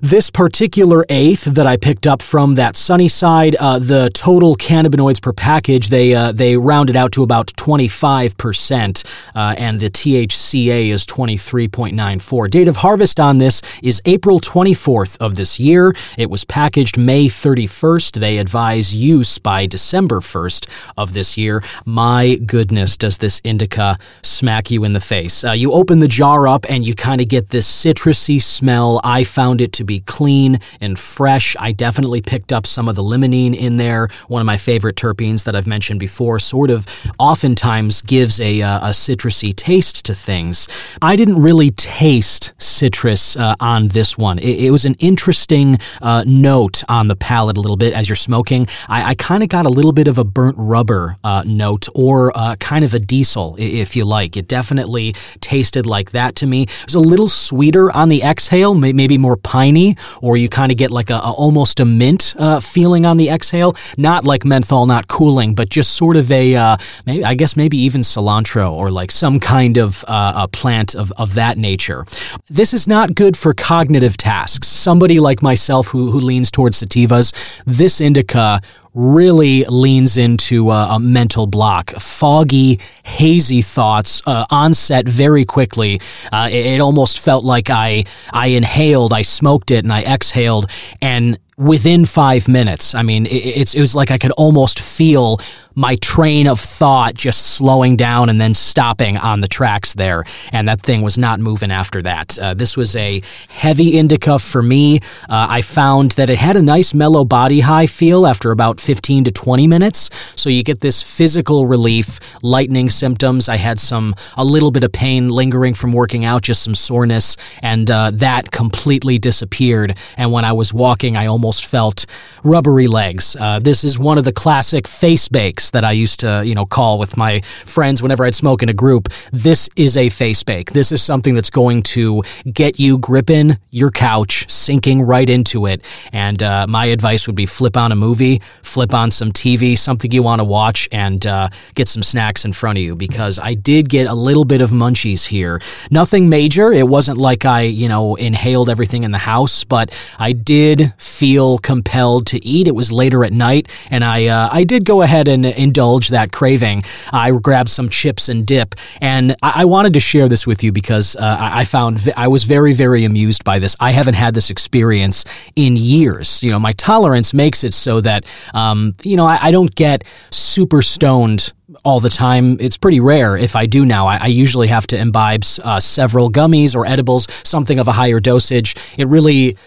This 0.01 0.29
particular 0.29 1.05
eighth 1.09 1.45
that 1.45 1.65
I 1.65 1.77
picked 1.77 2.07
up 2.07 2.21
from 2.21 2.55
that 2.55 2.75
Sunnyside, 2.75 3.55
uh, 3.55 3.79
the 3.79 4.11
total 4.13 4.55
cannabinoids 4.55 5.21
per 5.21 5.33
package, 5.33 5.89
they 5.89 6.02
they 6.03 6.13
uh, 6.13 6.31
they 6.33 6.57
rounded 6.57 6.95
out 6.97 7.13
to 7.13 7.23
about 7.23 7.47
25 7.55 8.37
percent, 8.37 9.03
uh, 9.35 9.55
and 9.57 9.79
the 9.79 9.89
THCA 9.89 10.89
is 10.89 11.05
23.94. 11.05 12.49
Date 12.49 12.67
of 12.67 12.77
harvest 12.77 13.19
on 13.19 13.37
this 13.37 13.61
is 13.81 14.01
April 14.05 14.39
24th 14.39 15.17
of 15.19 15.35
this 15.35 15.59
year. 15.59 15.93
It 16.17 16.29
was 16.29 16.43
packaged 16.43 16.97
May 16.97 17.27
31st. 17.27 18.19
They 18.19 18.37
advise 18.37 18.95
use 18.95 19.37
by 19.37 19.65
December 19.65 20.19
1st 20.19 20.91
of 20.97 21.13
this 21.13 21.37
year. 21.37 21.63
My 21.85 22.35
goodness, 22.45 22.97
does 22.97 23.17
this 23.19 23.39
indica 23.43 23.97
smack 24.23 24.71
you 24.71 24.83
in 24.83 24.93
the 24.93 24.99
face? 24.99 25.45
Uh, 25.45 25.51
you 25.51 25.71
open 25.71 25.99
the 25.99 26.07
jar 26.07 26.47
up 26.47 26.65
and 26.69 26.85
you 26.85 26.95
kind 26.95 27.21
of 27.21 27.29
get 27.29 27.49
this 27.49 27.67
citrusy 27.67 28.41
smell. 28.41 28.99
I 29.03 29.23
found 29.23 29.61
it 29.61 29.71
to 29.73 29.83
be 29.83 30.01
clean 30.01 30.59
and 30.81 30.99
fresh. 30.99 31.55
I 31.59 31.71
definitely 31.71 32.21
picked 32.21 32.51
up 32.51 32.65
some 32.65 32.89
of 32.89 32.95
the 32.95 33.03
limonene 33.03 33.55
in 33.55 33.77
there, 33.77 34.09
one 34.27 34.41
of 34.41 34.45
my 34.45 34.57
favorite 34.57 34.97
terpenes 34.97 35.43
that 35.45 35.55
I've 35.55 35.67
mentioned 35.67 35.92
mentioned 35.93 35.99
before, 35.99 36.39
sort 36.39 36.69
of 36.69 36.85
oftentimes 37.19 38.01
gives 38.01 38.39
a, 38.41 38.61
uh, 38.61 38.89
a 38.89 38.91
citrusy 38.91 39.53
taste 39.55 40.05
to 40.05 40.13
things. 40.13 40.67
I 41.01 41.15
didn't 41.15 41.41
really 41.41 41.71
taste 41.71 42.53
citrus 42.57 43.35
uh, 43.37 43.55
on 43.59 43.89
this 43.89 44.17
one. 44.17 44.39
It, 44.39 44.65
it 44.65 44.71
was 44.71 44.85
an 44.85 44.95
interesting 44.99 45.77
uh, 46.01 46.23
note 46.25 46.83
on 46.89 47.07
the 47.07 47.15
palate 47.15 47.57
a 47.57 47.61
little 47.61 47.77
bit 47.77 47.93
as 47.93 48.09
you're 48.09 48.15
smoking. 48.15 48.67
I, 48.89 49.11
I 49.11 49.15
kind 49.15 49.43
of 49.43 49.49
got 49.49 49.65
a 49.65 49.69
little 49.69 49.93
bit 49.93 50.07
of 50.07 50.17
a 50.17 50.23
burnt 50.23 50.55
rubber 50.57 51.15
uh, 51.23 51.43
note 51.45 51.87
or 51.93 52.31
uh, 52.35 52.55
kind 52.59 52.85
of 52.85 52.93
a 52.93 52.99
diesel, 52.99 53.55
if 53.59 53.95
you 53.95 54.05
like. 54.05 54.37
It 54.37 54.47
definitely 54.47 55.13
tasted 55.39 55.85
like 55.85 56.11
that 56.11 56.35
to 56.37 56.47
me. 56.47 56.63
It 56.63 56.85
was 56.85 56.95
a 56.95 56.99
little 56.99 57.27
sweeter 57.27 57.91
on 57.91 58.09
the 58.09 58.21
exhale, 58.23 58.73
maybe 58.73 59.17
more 59.17 59.37
piney, 59.37 59.95
or 60.21 60.37
you 60.37 60.49
kind 60.49 60.71
of 60.71 60.77
get 60.77 60.91
like 60.91 61.09
a, 61.09 61.15
a, 61.15 61.31
almost 61.37 61.79
a 61.79 61.85
mint 61.85 62.35
uh, 62.39 62.59
feeling 62.59 63.05
on 63.05 63.17
the 63.17 63.29
exhale. 63.29 63.75
Not 63.97 64.25
like 64.25 64.45
menthol 64.45 64.85
not 64.85 65.07
cooling, 65.07 65.55
but 65.55 65.69
just 65.69 65.82
just 65.83 65.97
sort 65.97 66.15
of 66.15 66.31
a, 66.31 66.55
uh, 66.55 66.77
maybe, 67.05 67.25
I 67.25 67.33
guess 67.35 67.57
maybe 67.57 67.77
even 67.77 68.01
cilantro 68.01 68.71
or 68.71 68.89
like 68.89 69.11
some 69.11 69.39
kind 69.39 69.77
of 69.77 70.05
uh, 70.07 70.33
a 70.35 70.47
plant 70.47 70.95
of, 70.95 71.11
of 71.17 71.33
that 71.33 71.57
nature. 71.57 72.05
This 72.49 72.73
is 72.73 72.87
not 72.87 73.15
good 73.15 73.35
for 73.35 73.53
cognitive 73.53 74.15
tasks. 74.15 74.69
Somebody 74.69 75.19
like 75.19 75.41
myself 75.41 75.87
who, 75.87 76.09
who 76.11 76.19
leans 76.19 76.49
towards 76.49 76.81
sativas, 76.81 77.61
this 77.65 77.99
indica 77.99 78.61
really 78.93 79.65
leans 79.65 80.17
into 80.17 80.69
a, 80.71 80.95
a 80.95 80.99
mental 80.99 81.47
block. 81.47 81.89
Foggy, 81.91 82.79
hazy 83.03 83.61
thoughts 83.61 84.21
uh, 84.25 84.45
onset 84.51 85.07
very 85.07 85.43
quickly. 85.43 85.99
Uh, 86.31 86.47
it, 86.51 86.65
it, 86.65 86.79
almost 86.79 87.19
felt 87.19 87.43
like 87.43 87.69
I 87.69 88.03
I 88.31 88.47
inhaled, 88.47 89.11
I 89.11 89.23
smoked 89.23 89.71
it, 89.71 89.83
and 89.83 89.91
I 89.91 90.03
exhaled, 90.03 90.69
and 91.01 91.39
within 91.57 92.05
five 92.05 92.47
minutes. 92.47 92.95
I 92.95 93.03
mean, 93.03 93.25
it, 93.25 93.75
it 93.75 93.79
was 93.79 93.95
like 93.95 94.11
I 94.11 94.17
could 94.17 94.31
almost 94.31 94.79
feel 94.79 95.39
my 95.75 95.95
train 95.95 96.47
of 96.47 96.59
thought 96.59 97.15
just 97.15 97.55
slowing 97.55 97.95
down 97.95 98.29
and 98.29 98.39
then 98.39 98.53
stopping 98.53 99.17
on 99.17 99.41
the 99.41 99.47
tracks 99.47 99.93
there. 99.93 100.23
And 100.51 100.67
that 100.67 100.81
thing 100.81 101.01
was 101.01 101.17
not 101.17 101.39
moving 101.39 101.71
after 101.71 102.01
that. 102.03 102.37
Uh, 102.37 102.53
this 102.53 102.77
was 102.77 102.95
a 102.95 103.21
heavy 103.49 103.97
indica 103.97 104.37
for 104.39 104.61
me. 104.61 104.99
Uh, 105.27 105.47
I 105.49 105.61
found 105.61 106.11
that 106.11 106.29
it 106.29 106.37
had 106.37 106.55
a 106.55 106.61
nice 106.61 106.93
mellow 106.93 107.25
body 107.25 107.61
high 107.61 107.87
feel 107.87 108.27
after 108.27 108.51
about 108.51 108.79
15 108.79 109.23
to 109.25 109.31
20 109.31 109.67
minutes. 109.67 110.09
So 110.39 110.49
you 110.49 110.63
get 110.63 110.81
this 110.81 111.01
physical 111.01 111.65
relief, 111.65 112.19
lightening 112.43 112.89
symptoms. 112.89 113.49
I 113.49 113.55
had 113.55 113.79
some, 113.79 114.13
a 114.37 114.45
little 114.45 114.71
bit 114.71 114.83
of 114.83 114.91
pain 114.91 115.29
lingering 115.29 115.73
from 115.73 115.91
working 115.91 116.23
out, 116.23 116.43
just 116.43 116.63
some 116.63 116.75
soreness, 116.75 117.35
and 117.61 117.89
uh, 117.89 118.11
that 118.13 118.51
completely 118.51 119.17
disappeared. 119.17 119.97
And 120.17 120.31
when 120.31 120.45
I 120.45 120.51
was 120.51 120.73
walking, 120.73 121.17
I 121.17 121.25
almost 121.25 121.42
felt 121.51 122.05
rubbery 122.43 122.87
legs. 122.87 123.35
Uh, 123.39 123.59
this 123.59 123.83
is 123.83 123.97
one 123.97 124.17
of 124.17 124.23
the 124.23 124.31
classic 124.31 124.87
face 124.87 125.27
bakes 125.27 125.71
that 125.71 125.83
I 125.83 125.91
used 125.91 126.19
to, 126.21 126.43
you 126.45 126.55
know, 126.55 126.65
call 126.65 126.99
with 126.99 127.17
my 127.17 127.41
friends 127.41 128.01
whenever 128.01 128.25
I'd 128.25 128.35
smoke 128.35 128.63
in 128.63 128.69
a 128.69 128.73
group. 128.73 129.09
This 129.31 129.69
is 129.75 129.97
a 129.97 130.09
face 130.09 130.43
bake. 130.43 130.71
This 130.71 130.91
is 130.91 131.01
something 131.01 131.35
that's 131.35 131.49
going 131.49 131.83
to 131.83 132.23
get 132.51 132.79
you 132.79 132.97
gripping 132.97 133.57
your 133.71 133.91
couch, 133.91 134.49
sinking 134.49 135.01
right 135.01 135.29
into 135.29 135.65
it. 135.65 135.83
And 136.11 136.41
uh, 136.41 136.67
my 136.69 136.85
advice 136.85 137.27
would 137.27 137.35
be 137.35 137.45
flip 137.45 137.75
on 137.75 137.91
a 137.91 137.95
movie, 137.95 138.39
flip 138.61 138.93
on 138.93 139.11
some 139.11 139.31
TV, 139.31 139.77
something 139.77 140.11
you 140.11 140.23
want 140.23 140.39
to 140.39 140.45
watch, 140.45 140.87
and 140.91 141.25
uh, 141.25 141.49
get 141.75 141.87
some 141.87 142.03
snacks 142.03 142.45
in 142.45 142.53
front 142.53 142.77
of 142.77 142.83
you 142.83 142.95
because 142.95 143.39
I 143.39 143.53
did 143.55 143.89
get 143.89 144.07
a 144.07 144.13
little 144.13 144.45
bit 144.45 144.61
of 144.61 144.71
munchies 144.71 145.25
here. 145.25 145.61
Nothing 145.89 146.29
major. 146.29 146.71
It 146.71 146.87
wasn't 146.87 147.17
like 147.17 147.45
I, 147.45 147.61
you 147.61 147.87
know, 147.87 148.15
inhaled 148.15 148.69
everything 148.69 149.03
in 149.03 149.11
the 149.11 149.17
house, 149.17 149.63
but 149.63 149.97
I 150.19 150.33
did 150.33 150.93
feel 150.97 151.32
compelled 151.57 152.27
to 152.27 152.45
eat. 152.45 152.67
It 152.67 152.75
was 152.75 152.91
later 152.91 153.23
at 153.23 153.31
night, 153.31 153.69
and 153.89 154.03
I 154.03 154.27
uh, 154.27 154.49
I 154.51 154.63
did 154.63 154.85
go 154.85 155.01
ahead 155.01 155.27
and 155.27 155.45
indulge 155.45 156.09
that 156.09 156.31
craving, 156.31 156.83
I 157.11 157.31
grabbed 157.31 157.69
some 157.69 157.89
chips 157.89 158.29
and 158.29 158.45
dip. 158.45 158.75
And 159.01 159.35
I, 159.41 159.61
I 159.61 159.65
wanted 159.65 159.93
to 159.93 159.99
share 159.99 160.27
this 160.27 160.45
with 160.45 160.63
you 160.63 160.71
because 160.71 161.15
uh, 161.15 161.37
I 161.39 161.65
found 161.65 162.09
I 162.15 162.27
was 162.27 162.43
very, 162.43 162.73
very 162.73 163.05
amused 163.05 163.43
by 163.43 163.59
this. 163.59 163.75
I 163.79 163.91
haven't 163.91 164.15
had 164.15 164.33
this 164.33 164.49
experience 164.49 165.25
in 165.55 165.75
years. 165.77 166.43
You 166.43 166.51
know, 166.51 166.59
my 166.59 166.73
tolerance 166.73 167.33
makes 167.33 167.63
it 167.63 167.73
so 167.73 168.01
that, 168.01 168.25
um, 168.53 168.95
you 169.03 169.15
know, 169.15 169.25
I, 169.25 169.39
I 169.41 169.51
don't 169.51 169.73
get 169.75 170.03
super 170.29 170.81
stoned 170.81 171.53
all 171.83 171.99
the 171.99 172.09
time. 172.09 172.57
It's 172.59 172.77
pretty 172.77 172.99
rare 172.99 173.35
if 173.35 173.55
I 173.55 173.65
do 173.65 173.85
now. 173.85 174.07
I, 174.07 174.17
I 174.17 174.27
usually 174.27 174.67
have 174.67 174.85
to 174.87 174.97
imbibe 174.97 175.43
uh, 175.63 175.79
several 175.79 176.31
gummies 176.31 176.75
or 176.75 176.85
edibles, 176.85 177.27
something 177.43 177.79
of 177.79 177.87
a 177.87 177.93
higher 177.93 178.19
dosage. 178.19 178.75
It 178.97 179.07
really 179.07 179.57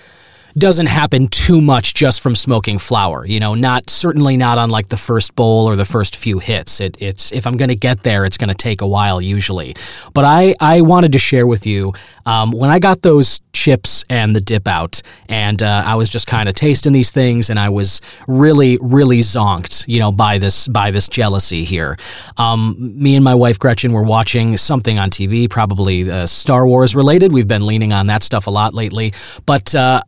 doesn't 0.58 0.86
happen 0.86 1.28
too 1.28 1.60
much 1.60 1.94
just 1.94 2.20
from 2.20 2.34
smoking 2.34 2.78
flower. 2.78 3.26
You 3.26 3.40
know, 3.40 3.54
not 3.54 3.90
certainly 3.90 4.36
not 4.36 4.58
on 4.58 4.70
like 4.70 4.88
the 4.88 4.96
first 4.96 5.34
bowl 5.34 5.68
or 5.68 5.76
the 5.76 5.84
first 5.84 6.16
few 6.16 6.38
hits. 6.38 6.80
It, 6.80 6.96
it's 7.00 7.32
if 7.32 7.46
I'm 7.46 7.56
going 7.56 7.68
to 7.68 7.76
get 7.76 8.02
there, 8.02 8.25
it's 8.25 8.38
going 8.38 8.48
to 8.48 8.54
take 8.54 8.80
a 8.80 8.86
while 8.86 9.20
usually. 9.20 9.76
But 10.14 10.25
I 10.25 10.54
I 10.60 10.80
wanted 10.80 11.12
to 11.12 11.18
share 11.18 11.46
with 11.46 11.66
you 11.66 11.92
um, 12.25 12.52
when 12.52 12.70
I 12.70 12.78
got 12.78 13.02
those 13.02 13.40
chips 13.52 14.04
and 14.08 14.34
the 14.34 14.40
dip 14.40 14.66
out, 14.66 15.02
and 15.28 15.62
uh, 15.62 15.82
I 15.84 15.94
was 15.96 16.08
just 16.08 16.26
kind 16.26 16.48
of 16.48 16.54
tasting 16.54 16.92
these 16.92 17.10
things, 17.10 17.50
and 17.50 17.58
I 17.58 17.68
was 17.68 18.00
really 18.26 18.78
really 18.80 19.18
zonked, 19.18 19.86
you 19.88 20.00
know, 20.00 20.10
by 20.10 20.38
this 20.38 20.68
by 20.68 20.90
this 20.90 21.08
jealousy 21.08 21.64
here. 21.64 21.98
Um, 22.38 22.76
me 22.78 23.14
and 23.14 23.25
my 23.25 23.34
wife 23.34 23.58
Gretchen 23.58 23.92
were 23.92 24.02
watching 24.02 24.56
something 24.56 24.98
on 24.98 25.10
TV, 25.10 25.50
probably 25.50 26.10
uh, 26.10 26.26
Star 26.26 26.66
Wars 26.66 26.94
related. 26.94 27.32
We've 27.32 27.48
been 27.48 27.66
leaning 27.66 27.92
on 27.92 28.06
that 28.06 28.22
stuff 28.22 28.46
a 28.46 28.50
lot 28.50 28.72
lately, 28.72 29.12
but. 29.44 29.75
Uh, 29.75 30.00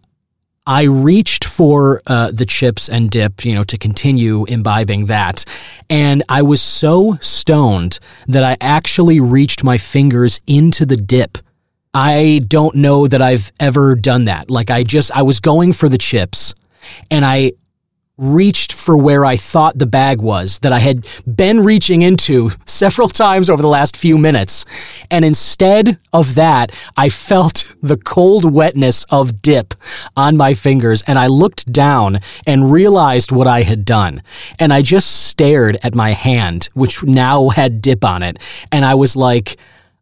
I 0.68 0.82
reached 0.82 1.44
for 1.44 2.02
uh, 2.06 2.30
the 2.30 2.44
chips 2.44 2.90
and 2.90 3.10
dip, 3.10 3.42
you 3.42 3.54
know, 3.54 3.64
to 3.64 3.78
continue 3.78 4.44
imbibing 4.44 5.06
that. 5.06 5.46
And 5.88 6.22
I 6.28 6.42
was 6.42 6.60
so 6.60 7.14
stoned 7.22 7.98
that 8.26 8.44
I 8.44 8.58
actually 8.60 9.18
reached 9.18 9.64
my 9.64 9.78
fingers 9.78 10.42
into 10.46 10.84
the 10.84 10.98
dip. 10.98 11.38
I 11.94 12.42
don't 12.46 12.74
know 12.74 13.08
that 13.08 13.22
I've 13.22 13.50
ever 13.58 13.94
done 13.94 14.26
that. 14.26 14.50
Like, 14.50 14.70
I 14.70 14.82
just, 14.82 15.10
I 15.16 15.22
was 15.22 15.40
going 15.40 15.72
for 15.72 15.88
the 15.88 15.96
chips 15.96 16.52
and 17.10 17.24
I 17.24 17.52
reached 18.18 18.72
for 18.72 18.96
where 18.96 19.24
I 19.24 19.36
thought 19.36 19.78
the 19.78 19.86
bag 19.86 20.20
was 20.20 20.58
that 20.58 20.72
I 20.72 20.80
had 20.80 21.06
been 21.24 21.60
reaching 21.60 22.02
into 22.02 22.50
several 22.66 23.08
times 23.08 23.48
over 23.48 23.62
the 23.62 23.68
last 23.68 23.96
few 23.96 24.18
minutes. 24.18 24.64
And 25.08 25.24
instead 25.24 25.98
of 26.12 26.34
that, 26.34 26.72
I 26.96 27.08
felt 27.08 27.72
the 27.80 27.96
cold 27.96 28.52
wetness 28.52 29.04
of 29.04 29.40
dip 29.40 29.74
on 30.16 30.36
my 30.36 30.52
fingers 30.52 31.02
and 31.02 31.18
I 31.18 31.28
looked 31.28 31.72
down 31.72 32.18
and 32.44 32.72
realized 32.72 33.30
what 33.30 33.46
I 33.46 33.62
had 33.62 33.84
done. 33.84 34.22
And 34.58 34.72
I 34.72 34.82
just 34.82 35.28
stared 35.28 35.78
at 35.84 35.94
my 35.94 36.12
hand, 36.12 36.68
which 36.74 37.04
now 37.04 37.50
had 37.50 37.80
dip 37.80 38.04
on 38.04 38.24
it. 38.24 38.38
And 38.72 38.84
I 38.84 38.96
was 38.96 39.14
like, 39.14 39.56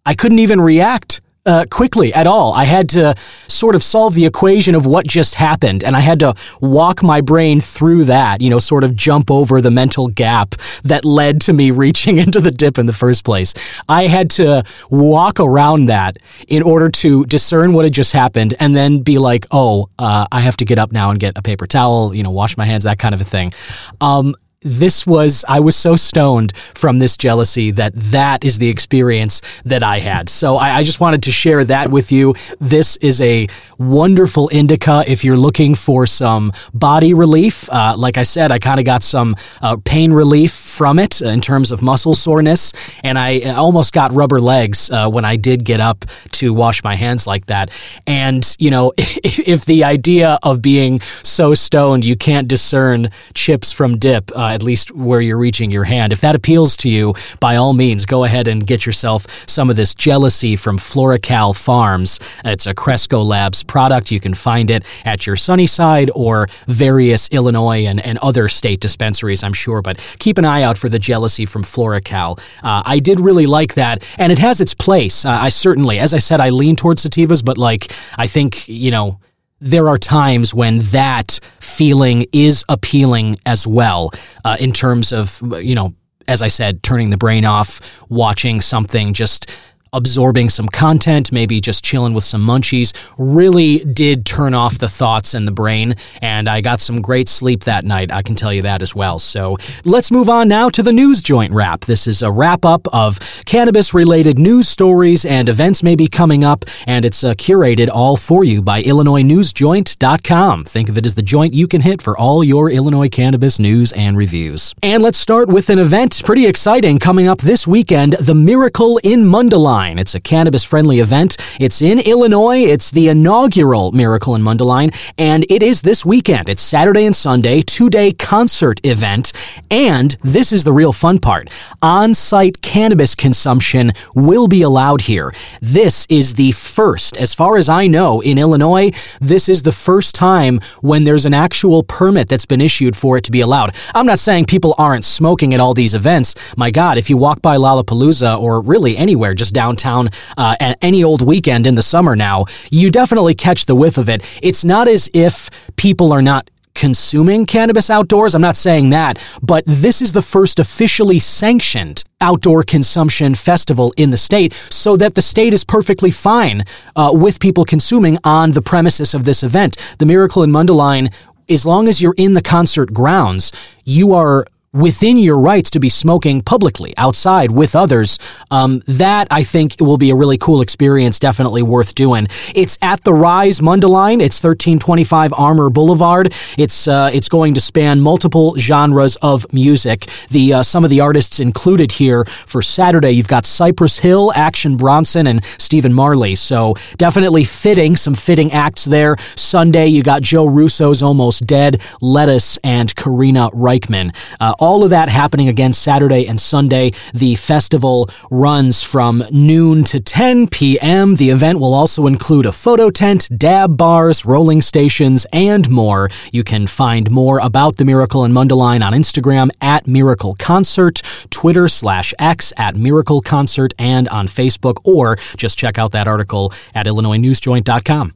I 0.07 0.15
couldn't 0.15 0.39
even 0.39 0.61
react 0.61 1.21
uh, 1.47 1.65
quickly 1.71 2.13
at 2.13 2.27
all. 2.27 2.53
I 2.53 2.65
had 2.65 2.89
to 2.91 3.15
sort 3.47 3.75
of 3.75 3.83
solve 3.83 4.15
the 4.15 4.27
equation 4.27 4.75
of 4.75 4.85
what 4.85 5.07
just 5.07 5.37
happened, 5.37 5.85
and 5.85 5.97
I 5.97 6.01
had 6.01 6.21
to 6.21 6.35
walk 6.61 7.03
my 7.03 7.21
brain 7.21 7.61
through 7.61 8.05
that, 8.05 8.41
you 8.41 8.51
know, 8.51 8.59
sort 8.59 8.85
of 8.85 8.95
jump 8.95 9.31
over 9.31 9.61
the 9.61 9.71
mental 9.71 10.09
gap 10.09 10.51
that 10.85 11.05
led 11.05 11.41
to 11.43 11.53
me 11.53 11.71
reaching 11.87 12.19
into 12.19 12.41
the 12.41 12.51
dip 12.51 12.79
in 12.79 12.87
the 12.87 12.93
first 12.93 13.25
place. 13.25 13.55
I 13.89 14.09
had 14.09 14.31
to 14.31 14.65
walk 14.91 15.41
around 15.41 15.87
that 15.87 16.19
in 16.49 16.63
order 16.63 16.89
to 16.89 17.25
discern 17.27 17.73
what 17.73 17.85
had 17.85 17.95
just 17.95 18.13
happened 18.13 18.55
and 18.59 18.75
then 18.75 19.01
be 19.01 19.19
like, 19.19 19.47
oh, 19.51 19.89
uh, 19.99 20.27
I 20.33 20.41
have 20.41 20.57
to 20.59 20.65
get 20.65 20.79
up 20.79 20.93
now 20.93 21.11
and 21.11 21.21
get 21.21 21.39
a 21.39 21.43
paper 21.43 21.67
towel, 21.67 22.15
you 22.15 22.23
know, 22.23 22.31
wash 22.31 22.57
my 22.57 22.65
hands, 22.65 22.85
that 22.85 22.99
kind 22.99 23.15
of 23.15 23.21
a 23.21 23.25
thing. 23.25 23.53
Um, 24.01 24.35
this 24.67 25.07
was 25.07 25.45
I 25.49 25.61
was 25.61 25.77
so 25.77 25.95
stoned 25.95 26.57
from 26.75 26.99
this 26.99 27.17
jealousy 27.17 27.71
that 27.73 27.95
that 27.95 28.45
is 28.45 28.59
the 28.59 28.69
experience 28.69 29.41
that 29.65 29.83
I 29.83 30.01
had. 30.01 30.29
So 30.29 30.57
I, 30.57 30.79
I, 30.79 30.83
just 30.83 31.01
wanted 31.01 31.23
to 31.25 31.31
share 31.31 31.65
that 31.65 31.91
with 31.91 32.11
you. 32.11 32.35
This 32.61 32.97
is 32.99 33.21
a 33.21 33.47
wonderful 33.79 34.49
indica 34.49 35.05
if 35.07 35.25
you're 35.25 35.37
looking 35.37 35.75
for 35.75 36.07
some 36.07 36.53
body 36.75 37.15
relief. 37.15 37.69
Uh, 37.71 37.95
like 37.97 38.19
I 38.19 38.25
said, 38.25 38.51
I 38.51 38.59
kind 38.59 38.81
of 38.81 38.87
got 38.87 39.03
some 39.03 39.37
uh, 39.63 39.77
pain 39.85 40.13
relief 40.13 40.53
from 40.53 40.99
it 40.99 41.21
in 41.21 41.41
terms 41.41 41.71
of 41.71 41.81
muscle 41.83 42.15
soreness, 42.15 42.73
and 43.05 43.19
I 43.19 43.41
almost 43.53 43.93
got 43.93 44.13
rubber 44.13 44.41
legs 44.41 44.91
uh, 44.91 45.09
when 45.09 45.25
I 45.25 45.37
did 45.37 45.65
get 45.65 45.81
up 45.81 46.05
to 46.33 46.53
wash 46.53 46.83
my 46.83 46.97
hands 46.97 47.27
like 47.27 47.47
that. 47.47 47.71
And 48.07 48.45
you 48.59 48.71
know, 48.71 48.93
if, 48.97 49.39
if 49.49 49.65
the 49.65 49.85
idea 49.85 50.39
of 50.43 50.61
being 50.61 51.01
so 51.23 51.55
stoned 51.55 52.05
you 52.05 52.17
can't 52.17 52.49
discern 52.49 53.11
chips 53.35 53.73
from 53.73 53.99
dip 53.99 54.31
uh, 54.35 54.56
at 54.57 54.63
least 54.63 54.91
where 54.91 55.21
you're 55.21 55.37
reaching 55.39 55.71
your 55.71 55.85
hand. 55.85 56.13
If 56.13 56.23
that 56.23 56.35
appeals 56.35 56.77
to 56.79 56.89
you, 56.89 57.15
by 57.41 57.57
all 57.57 57.75
means, 57.75 58.07
go 58.07 58.25
ahead 58.25 58.49
and 58.49 58.67
get 58.67 58.87
yourself 58.87 59.27
some 59.47 59.69
of 59.71 59.77
this 59.77 59.95
jealousy 59.95 60.57
from 60.57 60.79
Floracal 60.79 61.55
Farms. 61.55 62.19
It's 62.43 62.67
a 62.67 62.75
Cresco 62.75 63.23
Labs 63.23 63.63
product. 63.63 64.11
You 64.11 64.19
can 64.19 64.33
find 64.35 64.71
it 64.71 64.83
at 65.05 65.27
your 65.27 65.37
Sunnyside 65.37 66.11
or 66.15 66.49
various 66.67 67.29
Illinois 67.29 67.85
and, 67.85 68.01
and 68.01 68.17
other 68.19 68.49
state 68.49 68.81
dispensaries, 68.81 69.45
I'm 69.45 69.53
sure. 69.53 69.83
But 69.83 69.99
keep 70.19 70.39
an 70.39 70.47
eye 70.47 70.63
out 70.63 70.79
for 70.79 70.89
the 70.89 70.99
jealousy 70.99 71.45
from 71.45 71.63
Floracal. 71.63 72.41
Uh, 72.63 72.83
I 72.87 72.99
did 72.99 73.21
really 73.21 73.47
like 73.47 73.75
that, 73.75 74.03
and 74.19 74.33
it 74.33 74.39
has 74.39 74.63
its 74.63 74.73
place. 74.73 75.27
Uh, 75.27 75.31
I 75.31 75.51
certainly, 75.51 75.99
as 75.99 76.15
I 76.15 76.19
said, 76.19 76.41
I 76.41 76.49
lean 76.49 76.77
towards 76.77 77.05
sativas, 77.05 77.45
but 77.45 77.59
like, 77.59 77.93
I 78.17 78.27
think, 78.27 78.67
you 78.69 78.91
know, 78.91 79.21
there 79.61 79.89
are 79.89 79.99
times 79.99 80.55
when 80.55 80.79
that 80.79 81.39
feeling 81.61 82.27
is 82.33 82.65
appealing 82.69 83.37
as 83.47 83.67
well, 83.67 84.11
uh, 84.45 84.57
in 84.61 84.73
terms 84.73 85.13
of, 85.13 85.41
you 85.61 85.75
know, 85.75 85.95
as 86.29 86.43
I 86.43 86.49
said, 86.49 86.83
turning 86.83 87.11
the 87.11 87.17
brain 87.17 87.45
off, 87.45 87.81
watching 88.09 88.61
something 88.61 89.13
just 89.13 89.51
absorbing 89.97 90.49
some 90.49 90.69
content, 90.69 91.33
maybe 91.33 91.61
just 91.61 91.85
chilling 91.85 92.15
with 92.15 92.25
some 92.25 92.43
munchies, 92.43 92.93
really 93.19 93.79
did 93.79 94.27
turn 94.27 94.55
off 94.55 94.79
the 94.79 94.89
thoughts 94.89 95.35
and 95.35 95.47
the 95.47 95.53
brain. 95.53 95.95
And 96.21 96.49
I 96.49 96.61
got 96.61 96.81
some 96.81 97.01
great 97.01 97.29
sleep 97.29 97.65
that 97.65 97.85
night, 97.85 98.13
I 98.13 98.23
can 98.23 98.35
tell 98.35 98.53
you 98.53 98.63
that 98.63 98.83
as 98.83 98.95
well. 98.95 99.19
So 99.19 99.57
let's 99.85 100.11
move 100.11 100.29
on 100.29 100.49
now 100.49 100.69
to 100.71 100.83
the 100.83 100.93
news 100.93 101.23
joint 101.23 101.53
wrap. 101.53 101.81
This 101.87 102.07
is 102.07 102.23
a 102.23 102.31
wrap 102.31 102.65
up 102.65 102.87
of 102.93 103.19
cannabis 103.47 103.95
related 103.95 104.39
news 104.39 104.69
stories 104.69 105.25
and 105.25 105.49
events 105.49 105.83
maybe 105.83 106.07
coming 106.07 106.45
up, 106.45 106.65
and 106.87 107.05
it's 107.05 107.25
uh, 107.25 107.35
curated 107.35 107.89
all 107.89 108.17
for 108.17 108.45
you 108.45 108.63
by 108.63 108.83
IllinoisNewsJoint.com. 108.83 110.65
Think 110.65 110.89
of 110.89 110.99
it 110.99 111.07
as 111.07 111.15
the 111.15 111.23
joint 111.23 111.55
you 111.55 111.67
can 111.67 111.81
hit 111.81 112.03
for 112.03 112.17
all 112.19 112.45
your 112.45 112.71
Illinois 112.71 113.09
cannabis 113.09 113.59
news 113.59 113.93
and 113.93 114.17
reviews. 114.17 114.75
And 114.83 115.03
let's 115.03 115.19
start 115.19 115.49
with 115.49 115.71
an 115.71 115.79
event 115.79 116.23
pretty 116.25 116.47
exciting 116.47 116.99
coming 116.99 117.29
up 117.29 117.39
this 117.39 117.67
weekend 117.67 118.13
the 118.15 118.35
Miracle 118.35 118.99
in 119.03 119.21
Mundelein. 119.25 119.86
Mundelein. 119.87 120.01
It's 120.01 120.15
a 120.15 120.21
cannabis 120.21 120.65
friendly 120.65 121.01
event. 121.01 121.37
It's 121.61 121.83
in 121.83 121.99
Illinois. 122.01 122.59
It's 122.59 122.91
the 122.91 123.09
inaugural 123.09 123.93
Miracle 123.93 124.35
in 124.35 124.43
Mundelein, 124.43 124.95
and 125.19 125.45
it 125.49 125.63
is 125.63 125.83
this 125.83 126.05
weekend. 126.05 126.49
It's 126.49 126.63
Saturday 126.63 127.05
and 127.05 127.15
Sunday, 127.15 127.63
two 127.63 127.91
day 127.91 128.13
concert 128.13 128.81
event. 128.85 129.33
And 129.71 130.17
this 130.23 130.53
is 130.53 130.65
the 130.65 130.73
real 130.73 130.93
fun 130.93 131.19
part 131.19 131.51
on 131.83 132.15
site 132.15 132.63
cannabis 132.63 133.15
consumption 133.15 133.93
will 134.15 134.49
be 134.49 134.63
allowed 134.63 135.03
here. 135.03 135.33
This 135.61 136.07
is 136.09 136.35
the 136.35 136.53
first, 136.53 137.17
as 137.17 137.35
far 137.35 137.57
as 137.57 137.69
I 137.69 137.87
know, 137.87 138.21
in 138.21 138.39
Illinois, 138.39 138.91
this 139.21 139.49
is 139.49 139.63
the 139.63 139.73
first 139.73 140.15
time 140.15 140.61
when 140.81 141.05
there's 141.05 141.27
an 141.27 141.35
actual 141.35 141.83
permit 141.83 142.29
that's 142.29 142.47
been 142.47 142.61
issued 142.61 142.97
for 142.97 143.17
it 143.17 143.25
to 143.25 143.33
be 143.33 143.41
allowed. 143.41 143.75
I'm 143.95 144.07
not 144.07 144.19
saying 144.19 144.47
people 144.47 144.75
aren't 144.79 145.05
smoking 145.05 145.55
at 145.55 145.61
all 145.61 145.75
these 145.75 145.95
events. 145.95 146.35
My 146.57 146.71
God, 146.71 146.99
if 146.99 147.11
you 147.11 147.17
walk 147.17 147.43
by 147.43 147.57
Lollapalooza 147.57 148.41
or 148.41 148.61
really 148.61 148.97
anywhere 148.97 149.35
just 149.35 149.55
down 149.55 149.76
downtown 149.77 150.09
uh, 150.37 150.57
at 150.61 150.79
any 150.83 151.05
old 151.05 151.23
weekend 151.23 151.67
in 151.67 151.75
the 151.75 151.83
summer 151.83 152.17
now, 152.17 152.47
you 152.71 152.91
definitely 152.91 153.35
catch 153.35 153.67
the 153.67 153.75
whiff 153.75 153.99
of 153.99 154.09
it. 154.09 154.23
It's 154.43 154.65
not 154.65 154.89
as 154.89 155.09
if 155.15 155.51
people 155.77 156.13
are 156.13 156.23
not 156.23 156.51
consuming 156.75 157.47
cannabis 157.47 157.89
outdoors. 157.89 158.35
I'm 158.35 158.43
not 158.43 158.57
saying 158.57 158.91
that, 158.91 159.19
but 159.43 159.65
this 159.67 160.03
is 160.03 160.13
the 160.13 160.21
first 160.21 160.59
officially 160.59 161.19
sanctioned 161.19 162.05
outdoor 162.21 162.63
consumption 162.63 163.35
festival 163.35 163.95
in 163.97 164.11
the 164.11 164.17
state, 164.19 164.53
so 164.53 164.97
that 164.97 165.15
the 165.15 165.23
state 165.23 165.55
is 165.55 165.65
perfectly 165.65 166.11
fine 166.11 166.65
uh, 166.95 167.11
with 167.15 167.41
people 167.41 167.65
consuming 167.65 168.19
on 168.25 168.53
the 168.53 168.63
premises 168.63 169.15
of 169.15 169.25
this 169.25 169.43
event. 169.43 169.77
The 169.99 170.07
Miracle 170.07 170.43
in 170.43 170.51
Mundelein, 170.51 171.13
as 171.49 171.65
long 171.65 171.89
as 171.89 172.03
you're 172.03 172.15
in 172.19 172.35
the 172.35 172.43
concert 172.43 172.93
grounds, 172.93 173.53
you 173.85 174.13
are 174.13 174.47
within 174.77 175.19
your 175.19 175.39
rights 175.39 175.71
to 175.71 175.81
be 175.81 175.89
smoking 175.89 176.43
publicly 176.43 176.93
outside 176.97 177.51
with 177.51 177.75
others. 177.75 178.19
Um, 178.51 178.83
that 178.87 179.27
I 179.31 179.43
think 179.43 179.77
will 179.81 179.99
be 179.99 180.11
a 180.11 180.15
really 180.15 180.39
cool 180.39 180.61
experience, 180.61 181.19
definitely 181.19 181.63
worth 181.63 181.95
doing. 181.95 182.29
It's 182.55 182.79
at 182.83 183.03
the 183.05 183.15
Rise 183.15 183.61
Mundelein. 183.61 184.21
It's 184.21 184.43
1325 184.43 185.33
Armour 185.37 185.71
Boulevard. 185.71 186.33
It's 186.59 186.87
uh, 186.87 187.11
it's 187.13 187.29
going 187.29 187.55
to 187.55 187.61
span 187.61 188.01
multiple 188.01 188.57
genres 188.57 189.17
of 189.17 189.53
music. 189.53 190.07
The 190.31 190.55
uh, 190.55 190.63
some 190.63 190.85
of 190.85 190.91
the 190.91 191.01
artists 191.01 191.41
included 191.41 191.93
here 191.93 192.25
for 192.25 192.63
Saturday, 192.63 193.13
you've 193.13 193.29
got 193.29 193.47
Cypress 193.47 194.01
Hill, 194.01 194.33
Action 194.35 194.77
Bronson, 194.77 195.27
and 195.27 195.45
Stephen 195.59 195.93
Marley. 195.93 196.35
So 196.35 196.75
definitely 196.97 197.45
fitting, 197.45 197.97
some 197.97 198.15
fitting 198.15 198.53
acts 198.53 198.85
there. 198.85 199.17
Sunday, 199.37 199.87
you 199.87 200.03
got 200.03 200.23
Joe 200.23 200.47
Russo's 200.47 201.03
Almost 201.03 201.47
Dead, 201.47 201.81
Lettuce, 202.01 202.59
and 202.59 202.95
Karina 202.95 203.51
Rykman. 203.51 204.15
Uh, 204.41 204.55
all 204.67 204.83
of 204.83 204.91
that 204.91 205.09
happening 205.09 205.49
again 205.49 205.73
Saturday 205.73 206.27
and 206.27 206.41
Sunday. 206.41 206.91
The 207.15 207.37
festival 207.37 208.11
runs 208.33 208.83
from 208.83 209.23
noon 209.31 209.85
to 209.85 210.01
10 210.01 210.49
p.m. 210.49 211.15
The 211.15 211.31
event 211.31 211.61
will 211.61 211.73
also 211.73 212.09
include 212.09 212.47
a 212.47 212.53
photo 212.53 212.91
tent, 212.91 213.29
dab 213.37 213.77
bars, 213.77 214.25
rolling 214.25 214.61
stations, 214.61 215.25
and 215.33 215.71
more. 215.71 216.11
You 216.33 216.43
can 216.43 216.67
find 216.67 217.13
more 217.13 217.39
about 217.39 217.77
the 217.77 217.85
Miracle 217.85 218.25
in 218.25 218.33
Mundelein 218.33 218.85
on 218.85 218.93
Instagram 218.93 219.51
at 219.61 219.87
Miracle 219.87 220.35
Concert, 220.35 221.01
Twitter 221.31 221.69
slash 221.69 222.13
X 222.19 222.53
at 222.57 222.75
Miracle 222.75 223.21
Concert, 223.21 223.73
and 223.79 224.09
on 224.09 224.27
Facebook, 224.27 224.79
or 224.83 225.17
just 225.37 225.59
check 225.59 225.79
out 225.79 225.93
that 225.93 226.09
article 226.09 226.53
at 226.75 226.87
IllinoisNewsJoint.com. 226.87 228.13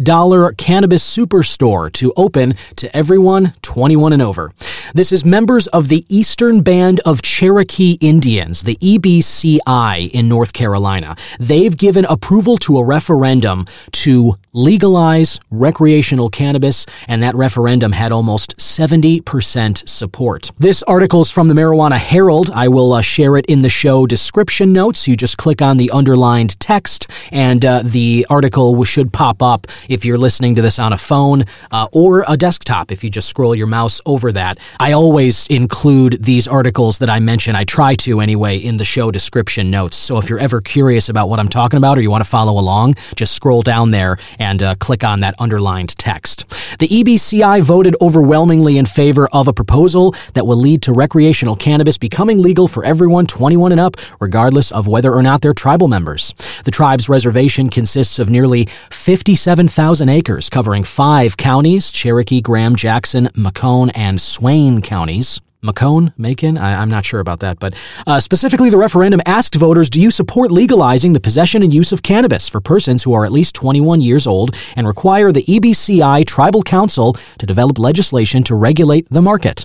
cannabis 0.57 1.17
superstore 1.17 1.93
to 1.93 2.13
open 2.17 2.55
to 2.77 2.97
everyone 2.97 3.53
21 3.63 4.13
and 4.13 4.23
over. 4.23 4.51
This 4.93 5.13
is 5.13 5.25
members 5.25 5.67
of 5.69 5.89
the 5.89 6.05
Eastern 6.09 6.61
Band 6.61 7.01
of 7.01 7.23
Cherokee 7.23 7.97
Indians, 8.01 8.65
the 8.65 8.77
EBCI 8.77 10.11
in 10.11 10.29
North 10.29 10.53
Carolina. 10.53 11.17
They've 11.41 11.77
given 11.77 12.05
approval 12.05 12.59
to 12.59 12.79
a 12.79 12.85
referendum 12.85 13.67
to 13.93 14.35
legalize 14.53 15.41
recreational 15.51 16.29
cannabis, 16.29 16.87
and 17.09 17.23
that 17.23 17.35
referendum 17.35 17.93
had 17.93 18.13
almost 18.13 18.57
70% 18.57 19.89
support. 19.89 20.51
This 20.59 20.83
article 20.85 21.23
is 21.23 21.31
from 21.31 21.49
the 21.49 21.55
Marijuana 21.55 21.99
Herald. 21.99 22.51
I 22.51 22.69
will 22.69 22.93
uh, 22.93 23.01
share 23.03 23.37
it 23.37 23.47
in 23.47 23.61
the 23.61 23.69
show 23.69 24.07
description 24.07 24.73
notes. 24.73 25.09
You 25.09 25.17
just 25.17 25.39
click 25.39 25.61
on 25.61 25.77
the 25.77 25.91
underlined 25.91 26.59
text, 26.61 27.11
and 27.33 27.65
uh, 27.65 27.83
the 27.85 28.27
article 28.31 28.83
should 28.85 29.13
pop 29.13 29.43
up 29.43 29.67
if 29.89 30.05
you're 30.05 30.19
listening 30.19 30.55
to 30.55 30.63
this 30.63 30.79
on 30.79 30.93
a 30.93 30.99
phone 30.99 31.45
uh, 31.71 31.89
or 31.93 32.25
a 32.29 32.37
desktop 32.37 32.93
if 32.93 33.03
you 33.03 33.11
just 33.11 33.29
scroll 33.29 33.55
your 33.55 33.67
mouse 33.67 34.01
over 34.07 34.31
that. 34.33 34.59
I 34.81 34.93
always 34.93 35.47
include 35.47 36.23
these 36.23 36.49
articles 36.49 36.99
that 36.99 37.09
I 37.09 37.21
mention, 37.21 37.55
I 37.55 37.65
try 37.65 37.95
to 37.97 38.21
anyway, 38.21 38.59
in 38.59 38.77
the 38.77 38.85
show 38.85 39.11
description 39.11 39.71
notes. 39.71 39.97
So 39.97 40.19
if 40.19 40.29
you're 40.29 40.39
ever 40.39 40.61
curious 40.61 41.09
about 41.09 41.29
what 41.29 41.39
I'm 41.39 41.49
talking 41.49 41.77
about 41.77 41.97
or 41.97 42.01
you 42.01 42.11
want 42.11 42.25
to 42.25 42.31
follow 42.31 42.59
along, 42.59 42.95
just 43.15 43.35
scroll 43.35 43.63
down 43.63 43.93
there 43.93 44.17
and 44.39 44.63
uh, 44.63 44.75
click 44.77 45.05
on 45.05 45.21
that 45.21 45.35
underlined 45.39 45.97
text. 45.97 46.49
The 46.79 46.89
EBCI 46.89 47.63
voted 47.63 47.95
overwhelmingly 48.01 48.79
in 48.79 48.87
favor 48.87 49.29
of 49.33 49.47
a 49.47 49.53
proposal 49.53 50.15
that 50.35 50.47
will 50.47 50.57
lead 50.57 50.83
to 50.83 50.93
recreational 50.93 51.57
cannabis 51.57 51.97
becoming 51.97 52.43
legal 52.43 52.67
for 52.67 52.85
everyone 52.85 53.27
21 53.27 53.73
and 53.73 53.81
up, 53.81 53.97
regardless 54.21 54.73
of 54.73 54.89
whether 54.89 55.13
or 55.13 55.23
not 55.23 55.41
they're 55.41 55.55
tribal 55.55 55.89
members. 55.89 56.35
The 56.65 56.71
tribe's 56.71 57.09
reservation 57.09 57.69
consists 57.69 58.19
of 58.19 58.29
nearly 58.29 58.67
57,000 58.91 60.09
acres 60.09 60.51
covering 60.51 60.85
five 60.85 61.37
counties 61.37 61.93
Cherokee, 61.93 62.41
Graham, 62.41 62.75
Jackson, 62.75 63.29
Macon, 63.37 63.91
and 63.91 64.21
Swain 64.21 64.64
counties. 64.83 65.41
Macon, 65.63 66.13
Macon, 66.19 66.59
I, 66.59 66.83
am 66.83 66.91
not 66.91 67.07
sure 67.07 67.21
about 67.21 67.41
that, 67.41 67.59
but 67.59 67.75
uh, 68.07 68.21
specifically, 68.21 68.69
the 68.69 68.77
referendum 68.77 69.23
asked 69.25 69.55
voters 69.55 69.89
Do 69.89 70.01
you 70.01 70.11
support 70.11 70.51
legalizing 70.51 71.15
the 71.15 71.21
possession 71.21 71.63
and 71.63 71.73
use 71.73 71.91
of 71.91 72.03
cannabis 72.03 72.49
for 72.49 72.61
persons 72.61 73.03
who 73.03 73.15
are 73.15 73.25
at 73.25 73.33
least 73.33 73.55
21 73.55 74.03
years 74.03 74.27
old 74.27 74.55
and 74.77 74.87
require 74.87 75.33
the 75.33 75.43
EBCI 75.43 76.27
Tribal 76.27 76.63
Council 76.63 77.15
to 77.39 77.47
develop 77.47 77.79
legislation 77.79 78.45
to 78.45 78.55
regulate 78.55 79.09
the 79.09 79.23
market? 79.23 79.65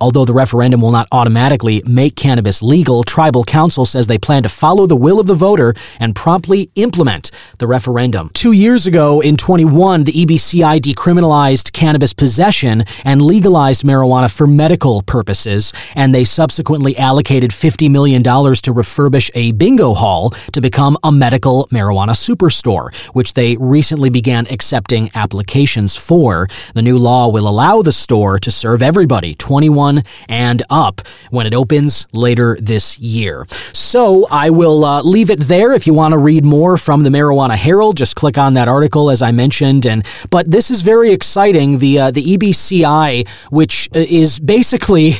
Although 0.00 0.26
the 0.26 0.34
referendum 0.34 0.80
will 0.82 0.90
not 0.90 1.08
automatically 1.10 1.82
make 1.86 2.16
cannabis 2.16 2.62
legal, 2.62 3.02
Tribal 3.02 3.44
Council 3.44 3.86
says 3.86 4.06
they 4.06 4.18
plan 4.18 4.42
to 4.42 4.48
follow 4.48 4.86
the 4.86 4.96
will 4.96 5.18
of 5.18 5.26
the 5.26 5.34
voter 5.34 5.74
and 5.98 6.14
promptly 6.14 6.70
implement 6.74 7.30
the 7.58 7.66
referendum. 7.66 8.30
Two 8.34 8.52
years 8.52 8.86
ago, 8.86 9.20
in 9.20 9.36
21, 9.36 10.04
the 10.04 10.12
EBCI 10.12 10.80
decriminalized 10.80 11.72
cannabis 11.72 12.12
possession 12.12 12.84
and 13.04 13.22
legalized 13.22 13.84
marijuana 13.84 14.34
for 14.34 14.46
medical 14.46 15.02
purposes, 15.02 15.72
and 15.94 16.14
they 16.14 16.24
subsequently 16.24 16.96
allocated 16.98 17.50
$50 17.50 17.90
million 17.90 18.22
to 18.22 18.30
refurbish 18.74 19.30
a 19.34 19.52
bingo 19.52 19.94
hall 19.94 20.30
to 20.52 20.60
become 20.60 20.96
a 21.02 21.10
medical 21.10 21.68
marijuana 21.72 22.10
superstore, 22.10 22.94
which 23.14 23.34
they 23.34 23.56
recently 23.56 24.10
began 24.10 24.46
accepting 24.48 25.10
applications 25.14 25.96
for. 25.96 26.48
The 26.74 26.82
new 26.82 26.98
law 26.98 27.28
will 27.28 27.48
allow 27.48 27.80
the 27.80 27.92
store 27.92 28.38
to 28.40 28.50
serve 28.50 28.82
everybody 28.82 29.34
21 29.46 30.02
and 30.28 30.62
up 30.70 31.00
when 31.30 31.46
it 31.46 31.54
opens 31.54 32.08
later 32.12 32.56
this 32.60 32.98
year. 32.98 33.46
So 33.72 34.26
I 34.28 34.50
will 34.50 34.84
uh, 34.84 35.02
leave 35.02 35.30
it 35.30 35.38
there. 35.38 35.72
If 35.72 35.86
you 35.86 35.94
want 35.94 36.12
to 36.12 36.18
read 36.18 36.44
more 36.44 36.76
from 36.76 37.04
the 37.04 37.10
Marijuana 37.10 37.54
Herald, 37.54 37.96
just 37.96 38.16
click 38.16 38.36
on 38.38 38.54
that 38.54 38.66
article 38.66 39.08
as 39.08 39.22
I 39.22 39.30
mentioned. 39.30 39.86
And 39.86 40.04
but 40.30 40.50
this 40.50 40.68
is 40.68 40.82
very 40.82 41.12
exciting. 41.12 41.78
The 41.78 41.98
uh, 42.00 42.10
the 42.10 42.36
EBCI, 42.36 43.28
which 43.50 43.88
uh, 43.94 44.00
is 44.00 44.40
basically 44.40 45.14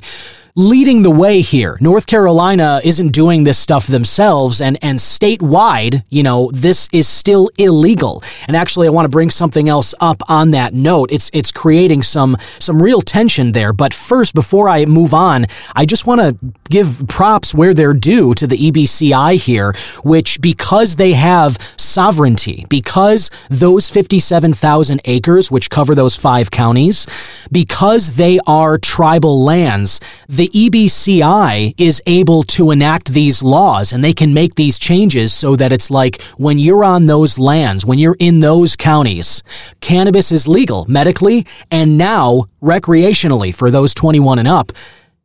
leading 0.56 1.02
the 1.02 1.10
way 1.10 1.42
here. 1.42 1.76
North 1.82 2.06
Carolina 2.06 2.80
isn't 2.82 3.10
doing 3.10 3.44
this 3.44 3.58
stuff 3.58 3.86
themselves, 3.86 4.60
and, 4.60 4.78
and 4.82 4.98
statewide, 4.98 6.02
you 6.08 6.22
know, 6.22 6.50
this 6.52 6.88
is 6.92 7.06
still 7.06 7.50
illegal. 7.58 8.22
And 8.48 8.56
actually, 8.56 8.88
I 8.88 8.90
want 8.90 9.04
to 9.04 9.10
bring 9.10 9.28
something 9.30 9.68
else 9.68 9.94
up 10.00 10.22
on 10.28 10.52
that 10.52 10.72
note. 10.72 11.12
It's 11.12 11.30
it's 11.34 11.52
creating 11.52 12.02
some 12.02 12.36
some 12.58 12.82
real 12.82 13.02
tension 13.02 13.52
there. 13.52 13.72
But 13.74 13.92
first, 13.92 14.34
before 14.34 14.68
I 14.68 14.86
move 14.86 15.12
on, 15.12 15.46
I 15.74 15.84
just 15.84 16.06
want 16.06 16.20
to 16.22 16.36
give 16.70 17.04
props 17.06 17.54
where 17.54 17.74
they're 17.74 17.92
due 17.92 18.34
to 18.34 18.46
the 18.46 18.56
EBCI 18.56 19.44
here, 19.44 19.74
which 20.04 20.40
because 20.40 20.96
they 20.96 21.12
have 21.12 21.58
sovereignty, 21.76 22.64
because 22.70 23.30
those 23.50 23.90
57,000 23.90 25.00
acres, 25.04 25.50
which 25.50 25.70
cover 25.70 25.94
those 25.94 26.16
five 26.16 26.50
counties, 26.50 27.06
because 27.52 28.16
they 28.16 28.38
are 28.46 28.78
tribal 28.78 29.44
lands, 29.44 30.00
the 30.28 30.45
the 30.46 30.70
EBCI 30.70 31.74
is 31.76 32.00
able 32.06 32.44
to 32.44 32.70
enact 32.70 33.12
these 33.12 33.42
laws 33.42 33.92
and 33.92 34.04
they 34.04 34.12
can 34.12 34.32
make 34.32 34.54
these 34.54 34.78
changes 34.78 35.32
so 35.32 35.56
that 35.56 35.72
it's 35.72 35.90
like 35.90 36.22
when 36.36 36.58
you're 36.58 36.84
on 36.84 37.06
those 37.06 37.36
lands, 37.36 37.84
when 37.84 37.98
you're 37.98 38.16
in 38.20 38.38
those 38.38 38.76
counties, 38.76 39.42
cannabis 39.80 40.30
is 40.30 40.46
legal 40.46 40.84
medically 40.88 41.46
and 41.72 41.98
now 41.98 42.44
recreationally 42.62 43.52
for 43.52 43.72
those 43.72 43.92
21 43.92 44.38
and 44.38 44.46
up. 44.46 44.70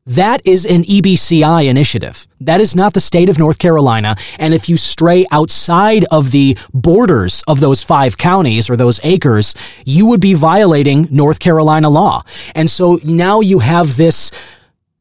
That 0.07 0.41
is 0.43 0.65
an 0.65 0.84
EBCI 0.86 1.67
initiative. 1.69 2.25
That 2.39 2.60
is 2.60 2.75
not 2.75 2.95
the 2.95 2.99
state 2.99 3.29
of 3.29 3.38
North 3.38 3.60
Carolina. 3.60 4.15
And 4.39 4.55
if 4.55 4.67
you 4.67 4.75
stray 4.75 5.27
outside 5.31 6.05
of 6.05 6.31
the 6.31 6.57
borders 6.73 7.43
of 7.47 7.60
those 7.60 7.84
five 7.84 8.17
counties 8.17 8.71
or 8.71 8.75
those 8.75 8.99
acres, 9.03 9.53
you 9.86 10.07
would 10.07 10.19
be 10.19 10.34
violating 10.34 11.07
North 11.12 11.39
Carolina 11.39 11.89
law. 11.89 12.23
And 12.55 12.67
so 12.67 12.99
now 13.03 13.41
you 13.41 13.60
have 13.60 13.97
this 13.97 14.31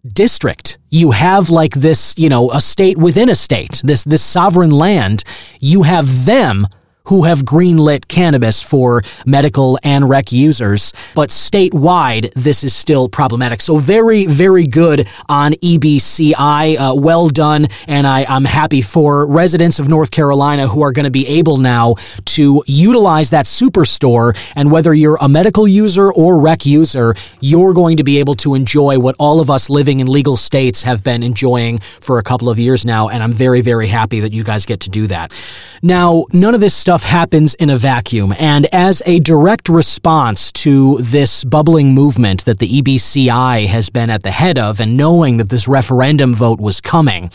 district. 0.06 0.78
You 0.88 1.12
have 1.12 1.50
like 1.50 1.74
this, 1.74 2.14
you 2.16 2.28
know, 2.28 2.50
a 2.50 2.60
state 2.60 2.98
within 2.98 3.28
a 3.28 3.34
state, 3.34 3.80
this 3.84 4.04
this 4.04 4.22
sovereign 4.22 4.70
land. 4.70 5.24
You 5.60 5.82
have 5.82 6.26
them 6.26 6.66
who 7.04 7.24
have 7.24 7.40
greenlit 7.40 8.08
cannabis 8.08 8.62
for 8.62 9.02
medical 9.26 9.78
and 9.82 10.08
rec 10.08 10.32
users, 10.32 10.92
but 11.14 11.30
statewide, 11.30 12.32
this 12.34 12.62
is 12.62 12.74
still 12.74 13.08
problematic. 13.08 13.60
So, 13.60 13.76
very, 13.76 14.26
very 14.26 14.66
good 14.66 15.08
on 15.28 15.52
EBCI. 15.52 16.78
Uh, 16.78 16.94
well 16.94 17.28
done. 17.28 17.66
And 17.86 18.06
I, 18.06 18.24
I'm 18.28 18.44
happy 18.44 18.82
for 18.82 19.26
residents 19.26 19.78
of 19.78 19.88
North 19.88 20.10
Carolina 20.10 20.68
who 20.68 20.82
are 20.82 20.92
going 20.92 21.04
to 21.04 21.10
be 21.10 21.26
able 21.26 21.56
now 21.56 21.94
to 22.26 22.62
utilize 22.66 23.30
that 23.30 23.46
superstore. 23.46 24.36
And 24.54 24.70
whether 24.70 24.92
you're 24.94 25.18
a 25.20 25.28
medical 25.28 25.66
user 25.66 26.12
or 26.12 26.40
rec 26.40 26.66
user, 26.66 27.14
you're 27.40 27.72
going 27.72 27.96
to 27.96 28.04
be 28.04 28.18
able 28.18 28.34
to 28.34 28.54
enjoy 28.54 28.98
what 28.98 29.16
all 29.18 29.40
of 29.40 29.50
us 29.50 29.70
living 29.70 30.00
in 30.00 30.06
legal 30.06 30.36
states 30.36 30.82
have 30.82 31.02
been 31.02 31.22
enjoying 31.22 31.78
for 31.78 32.18
a 32.18 32.22
couple 32.22 32.48
of 32.48 32.58
years 32.58 32.84
now. 32.84 33.08
And 33.08 33.22
I'm 33.22 33.32
very, 33.32 33.60
very 33.60 33.88
happy 33.88 34.20
that 34.20 34.32
you 34.32 34.44
guys 34.44 34.66
get 34.66 34.80
to 34.80 34.90
do 34.90 35.06
that. 35.06 35.32
Now, 35.82 36.26
none 36.32 36.54
of 36.54 36.60
this 36.60 36.74
stuff 36.74 36.89
happens 36.98 37.54
in 37.54 37.70
a 37.70 37.76
vacuum. 37.76 38.34
And 38.36 38.66
as 38.74 39.02
a 39.06 39.20
direct 39.20 39.68
response 39.68 40.50
to 40.52 40.98
this 40.98 41.44
bubbling 41.44 41.94
movement 41.94 42.44
that 42.46 42.58
the 42.58 42.82
EBCI 42.82 43.66
has 43.66 43.90
been 43.90 44.10
at 44.10 44.24
the 44.24 44.32
head 44.32 44.58
of, 44.58 44.80
and 44.80 44.96
knowing 44.96 45.36
that 45.36 45.48
this 45.48 45.68
referendum 45.68 46.34
vote 46.34 46.60
was 46.60 46.80
coming, 46.80 47.30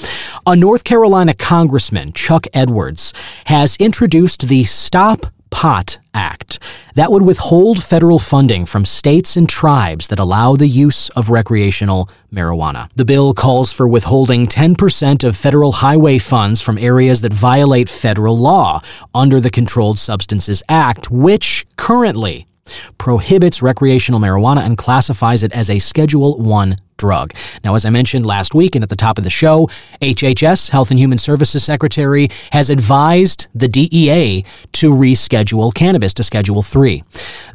a 0.46 0.56
North 0.56 0.84
Carolina 0.84 1.34
congressman, 1.34 2.12
Chuck 2.12 2.48
Edwards, 2.54 3.14
has 3.46 3.78
introduced 3.78 4.50
the 4.50 4.66
Stop 4.66 5.26
Pot 5.56 6.00
Act 6.14 6.60
that 6.96 7.14
would 7.14 7.22
withhold 7.22 7.82
federal 7.82 8.20
funding 8.20 8.66
from 8.66 8.84
states 8.84 9.38
and 9.38 9.48
tribes 9.48 10.10
that 10.10 10.20
allow 10.20 10.58
the 10.58 10.68
use 10.68 11.10
of 11.12 11.30
recreational 11.30 12.10
marijuana. 12.30 12.90
The 12.96 13.06
bill 13.06 13.34
calls 13.34 13.72
for 13.72 13.88
withholding 13.88 14.48
10% 14.48 15.24
of 15.24 15.38
federal 15.38 15.72
highway 15.72 16.18
funds 16.18 16.62
from 16.62 16.78
areas 16.78 17.22
that 17.22 17.32
violate 17.32 17.88
federal 17.88 18.38
law 18.38 18.82
under 19.14 19.40
the 19.40 19.50
Controlled 19.50 19.98
Substances 19.98 20.62
Act, 20.68 21.10
which 21.10 21.66
currently 21.78 22.48
prohibits 22.98 23.62
recreational 23.62 24.20
marijuana 24.20 24.66
and 24.66 24.78
classifies 24.78 25.44
it 25.44 25.52
as 25.54 25.70
a 25.70 25.80
Schedule 25.80 26.38
1 26.40 26.76
drug. 26.98 27.34
Now, 27.64 27.76
as 27.76 27.86
I 27.86 27.90
mentioned 27.90 28.26
last 28.26 28.56
week 28.56 28.76
and 28.76 28.84
at 28.84 28.90
the 28.90 28.96
top 28.96 29.18
of 29.18 29.24
the 29.24 29.30
show, 29.30 29.68
HHS, 30.02 30.70
Health 30.70 30.92
and 30.92 31.00
Human 31.00 31.18
Services 31.18 31.64
Secretary, 31.64 32.30
has 32.52 32.70
advised 32.70 33.48
the 33.54 33.68
DEA 33.68 34.46
to 34.74 34.92
reschedule 34.92 35.74
cannabis 35.74 36.14
to 36.16 36.24
Schedule 36.24 36.62
3. 36.62 37.02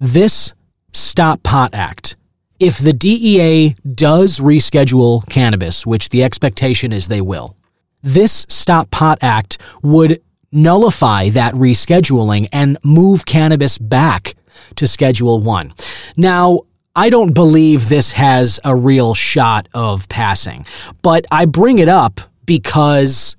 This 0.00 0.54
Stop 0.92 1.42
Pot 1.42 1.74
Act 1.74 2.16
if 2.60 2.76
the 2.76 2.92
DEA 2.92 3.74
does 3.94 4.38
reschedule 4.38 5.26
cannabis, 5.30 5.86
which 5.86 6.10
the 6.10 6.22
expectation 6.22 6.92
is 6.92 7.08
they 7.08 7.22
will, 7.22 7.56
this 8.02 8.44
Stop 8.50 8.90
Pot 8.90 9.18
Act 9.22 9.56
would 9.82 10.20
nullify 10.52 11.30
that 11.30 11.54
rescheduling 11.54 12.48
and 12.52 12.76
move 12.84 13.24
cannabis 13.24 13.78
back 13.78 14.34
to 14.76 14.87
Schedule 14.87 15.40
1. 15.40 15.72
Now, 16.16 16.61
I 16.96 17.09
don't 17.09 17.35
believe 17.35 17.88
this 17.88 18.12
has 18.12 18.59
a 18.64 18.74
real 18.74 19.14
shot 19.14 19.68
of 19.74 20.09
passing, 20.09 20.66
but 21.02 21.24
I 21.30 21.44
bring 21.44 21.78
it 21.78 21.88
up 21.88 22.20
because 22.46 23.37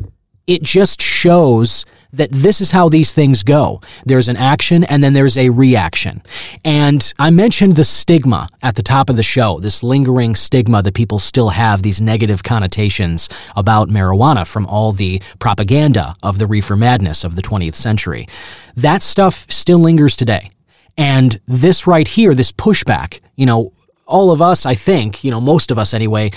it 0.47 0.63
just 0.63 1.01
shows 1.01 1.85
that 2.13 2.31
this 2.31 2.61
is 2.61 2.71
how 2.71 2.89
these 2.89 3.13
things 3.13 3.43
go. 3.43 3.81
There's 4.05 4.27
an 4.27 4.37
action 4.37 4.83
and 4.83 5.03
then 5.03 5.13
there's 5.13 5.37
a 5.37 5.49
reaction. 5.49 6.21
And 6.65 7.13
I 7.19 7.29
mentioned 7.29 7.75
the 7.75 7.83
stigma 7.83 8.49
at 8.61 8.75
the 8.75 8.83
top 8.83 9.09
of 9.09 9.15
the 9.15 9.23
show, 9.23 9.59
this 9.59 9.83
lingering 9.83 10.35
stigma 10.35 10.81
that 10.83 10.93
people 10.93 11.19
still 11.19 11.49
have, 11.49 11.83
these 11.83 12.01
negative 12.01 12.43
connotations 12.43 13.29
about 13.55 13.89
marijuana 13.89 14.47
from 14.47 14.65
all 14.65 14.91
the 14.91 15.21
propaganda 15.39 16.15
of 16.23 16.37
the 16.37 16.47
reefer 16.47 16.75
madness 16.75 17.23
of 17.23 17.35
the 17.35 17.41
20th 17.41 17.75
century. 17.75 18.27
That 18.75 19.01
stuff 19.01 19.45
still 19.49 19.79
lingers 19.79 20.15
today. 20.15 20.49
And 20.97 21.39
this 21.47 21.87
right 21.87 22.07
here, 22.07 22.33
this 22.33 22.51
pushback, 22.51 23.21
you 23.35 23.45
know, 23.45 23.73
all 24.11 24.31
of 24.31 24.41
us, 24.41 24.65
I 24.65 24.75
think, 24.75 25.23
you 25.23 25.31
know, 25.31 25.39
most 25.39 25.71
of 25.71 25.79
us 25.79 25.93
anyway, 25.93 26.31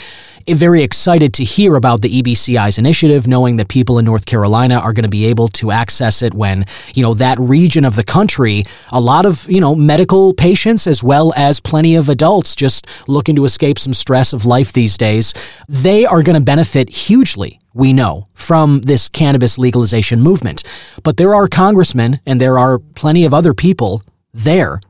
eh, 0.46 0.54
very 0.54 0.82
excited 0.82 1.34
to 1.34 1.44
hear 1.44 1.74
about 1.74 2.02
the 2.02 2.22
EBCI's 2.22 2.78
initiative, 2.78 3.26
knowing 3.26 3.56
that 3.56 3.68
people 3.68 3.98
in 3.98 4.04
North 4.04 4.26
Carolina 4.26 4.76
are 4.76 4.92
going 4.92 5.02
to 5.02 5.10
be 5.10 5.26
able 5.26 5.48
to 5.48 5.72
access 5.72 6.22
it 6.22 6.32
when, 6.34 6.64
you 6.94 7.02
know, 7.02 7.14
that 7.14 7.38
region 7.40 7.84
of 7.84 7.96
the 7.96 8.04
country, 8.04 8.62
a 8.92 9.00
lot 9.00 9.26
of, 9.26 9.50
you 9.50 9.60
know, 9.60 9.74
medical 9.74 10.32
patients 10.34 10.86
as 10.86 11.02
well 11.02 11.34
as 11.36 11.58
plenty 11.60 11.96
of 11.96 12.08
adults 12.08 12.54
just 12.54 12.86
looking 13.08 13.34
to 13.34 13.44
escape 13.44 13.78
some 13.78 13.92
stress 13.92 14.32
of 14.32 14.46
life 14.46 14.72
these 14.72 14.96
days, 14.96 15.34
they 15.68 16.06
are 16.06 16.22
going 16.22 16.38
to 16.38 16.44
benefit 16.44 16.88
hugely 16.88 17.58
we 17.76 17.92
know, 17.92 18.24
from 18.34 18.82
this 18.82 19.08
cannabis 19.08 19.58
legalization 19.58 20.20
movement. 20.20 20.62
But 21.02 21.16
there 21.16 21.34
are 21.34 21.48
congressmen 21.48 22.20
and 22.24 22.40
there 22.40 22.56
are 22.56 22.78
plenty 22.78 23.24
of 23.24 23.34
other 23.34 23.52
people 23.52 24.00
there 24.34 24.80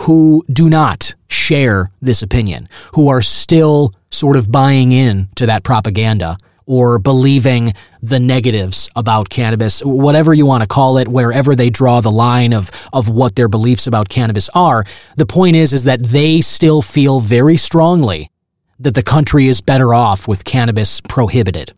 who 0.00 0.44
do 0.52 0.68
not 0.68 1.14
share 1.30 1.90
this 2.02 2.20
opinion, 2.22 2.68
who 2.94 3.08
are 3.08 3.22
still 3.22 3.94
sort 4.10 4.36
of 4.36 4.50
buying 4.50 4.92
in 4.92 5.28
to 5.36 5.46
that 5.46 5.64
propaganda 5.64 6.36
or 6.66 6.98
believing 6.98 7.72
the 8.02 8.20
negatives 8.20 8.90
about 8.94 9.30
cannabis, 9.30 9.80
whatever 9.80 10.34
you 10.34 10.44
want 10.44 10.62
to 10.62 10.68
call 10.68 10.98
it, 10.98 11.08
wherever 11.08 11.54
they 11.54 11.70
draw 11.70 12.02
the 12.02 12.10
line 12.10 12.52
of, 12.52 12.70
of 12.92 13.08
what 13.08 13.36
their 13.36 13.48
beliefs 13.48 13.86
about 13.86 14.10
cannabis 14.10 14.50
are. 14.50 14.84
The 15.16 15.24
point 15.24 15.56
is, 15.56 15.72
is 15.72 15.84
that 15.84 16.04
they 16.04 16.42
still 16.42 16.82
feel 16.82 17.20
very 17.20 17.56
strongly 17.56 18.30
that 18.78 18.94
the 18.94 19.02
country 19.02 19.48
is 19.48 19.62
better 19.62 19.94
off 19.94 20.28
with 20.28 20.44
cannabis 20.44 21.00
prohibited. 21.00 21.72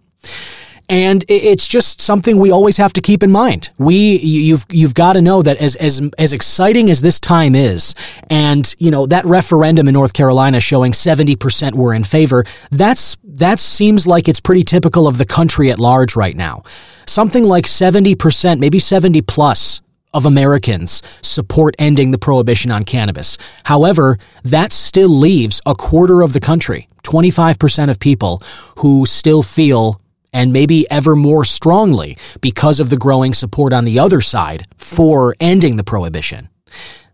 And 0.91 1.25
it's 1.29 1.69
just 1.69 2.01
something 2.01 2.37
we 2.37 2.51
always 2.51 2.77
have 2.79 2.93
to 2.95 3.01
keep 3.01 3.23
in 3.23 3.31
mind. 3.31 3.71
We 3.79 4.19
you've 4.19 4.67
you've 4.71 4.95
got 4.95 5.13
to 5.13 5.23
know 5.23 5.41
that 5.41 5.57
as 5.59 5.77
as 5.77 6.03
as 6.19 6.33
exciting 6.33 6.91
as 6.91 7.01
this 7.01 7.21
time 7.21 7.55
is, 7.55 7.95
and 8.29 8.75
you 8.79 8.91
know 8.91 9.07
that 9.07 9.25
referendum 9.25 9.87
in 9.87 9.95
North 9.95 10.13
Carolina 10.15 10.59
showing 10.59 10.93
seventy 10.93 11.37
percent 11.37 11.77
were 11.77 11.95
in 11.95 12.03
favor. 12.03 12.45
That's 12.73 13.17
that 13.23 13.61
seems 13.61 14.09
like 14.09 14.27
it's 14.27 14.41
pretty 14.41 14.65
typical 14.65 15.07
of 15.07 15.17
the 15.17 15.25
country 15.25 15.71
at 15.71 15.79
large 15.79 16.17
right 16.17 16.35
now. 16.35 16.65
Something 17.07 17.45
like 17.45 17.69
seventy 17.69 18.17
percent, 18.17 18.61
maybe 18.61 18.81
seventy 18.81 19.23
plus 19.23 19.83
of 20.13 20.27
Americans 20.27 21.03
support 21.23 21.77
ending 21.79 22.11
the 22.11 22.19
prohibition 22.19 22.73
on 22.73 22.85
cannabis. 22.85 23.39
However, 23.65 24.19
that 24.43 24.73
still 24.73 25.09
leaves 25.09 25.61
a 25.65 25.77
quarter 25.77 26.21
of 26.23 26.33
the 26.33 26.41
country, 26.41 26.89
25% 27.05 27.91
of 27.91 28.01
people, 28.01 28.43
who 28.79 29.07
still 29.07 29.45
feel 29.45 30.00
and 30.33 30.53
maybe 30.53 30.91
ever 30.91 31.17
more 31.17 31.45
strongly 31.45 32.17
because 32.41 32.81
of 32.81 32.91
the 32.91 32.97
growing 32.97 33.35
support 33.35 33.73
on 33.73 33.85
the 33.85 33.99
other 33.99 34.21
side 34.21 34.67
for 34.77 35.35
ending 35.41 35.77
the 35.77 35.85
prohibition. 35.85 36.49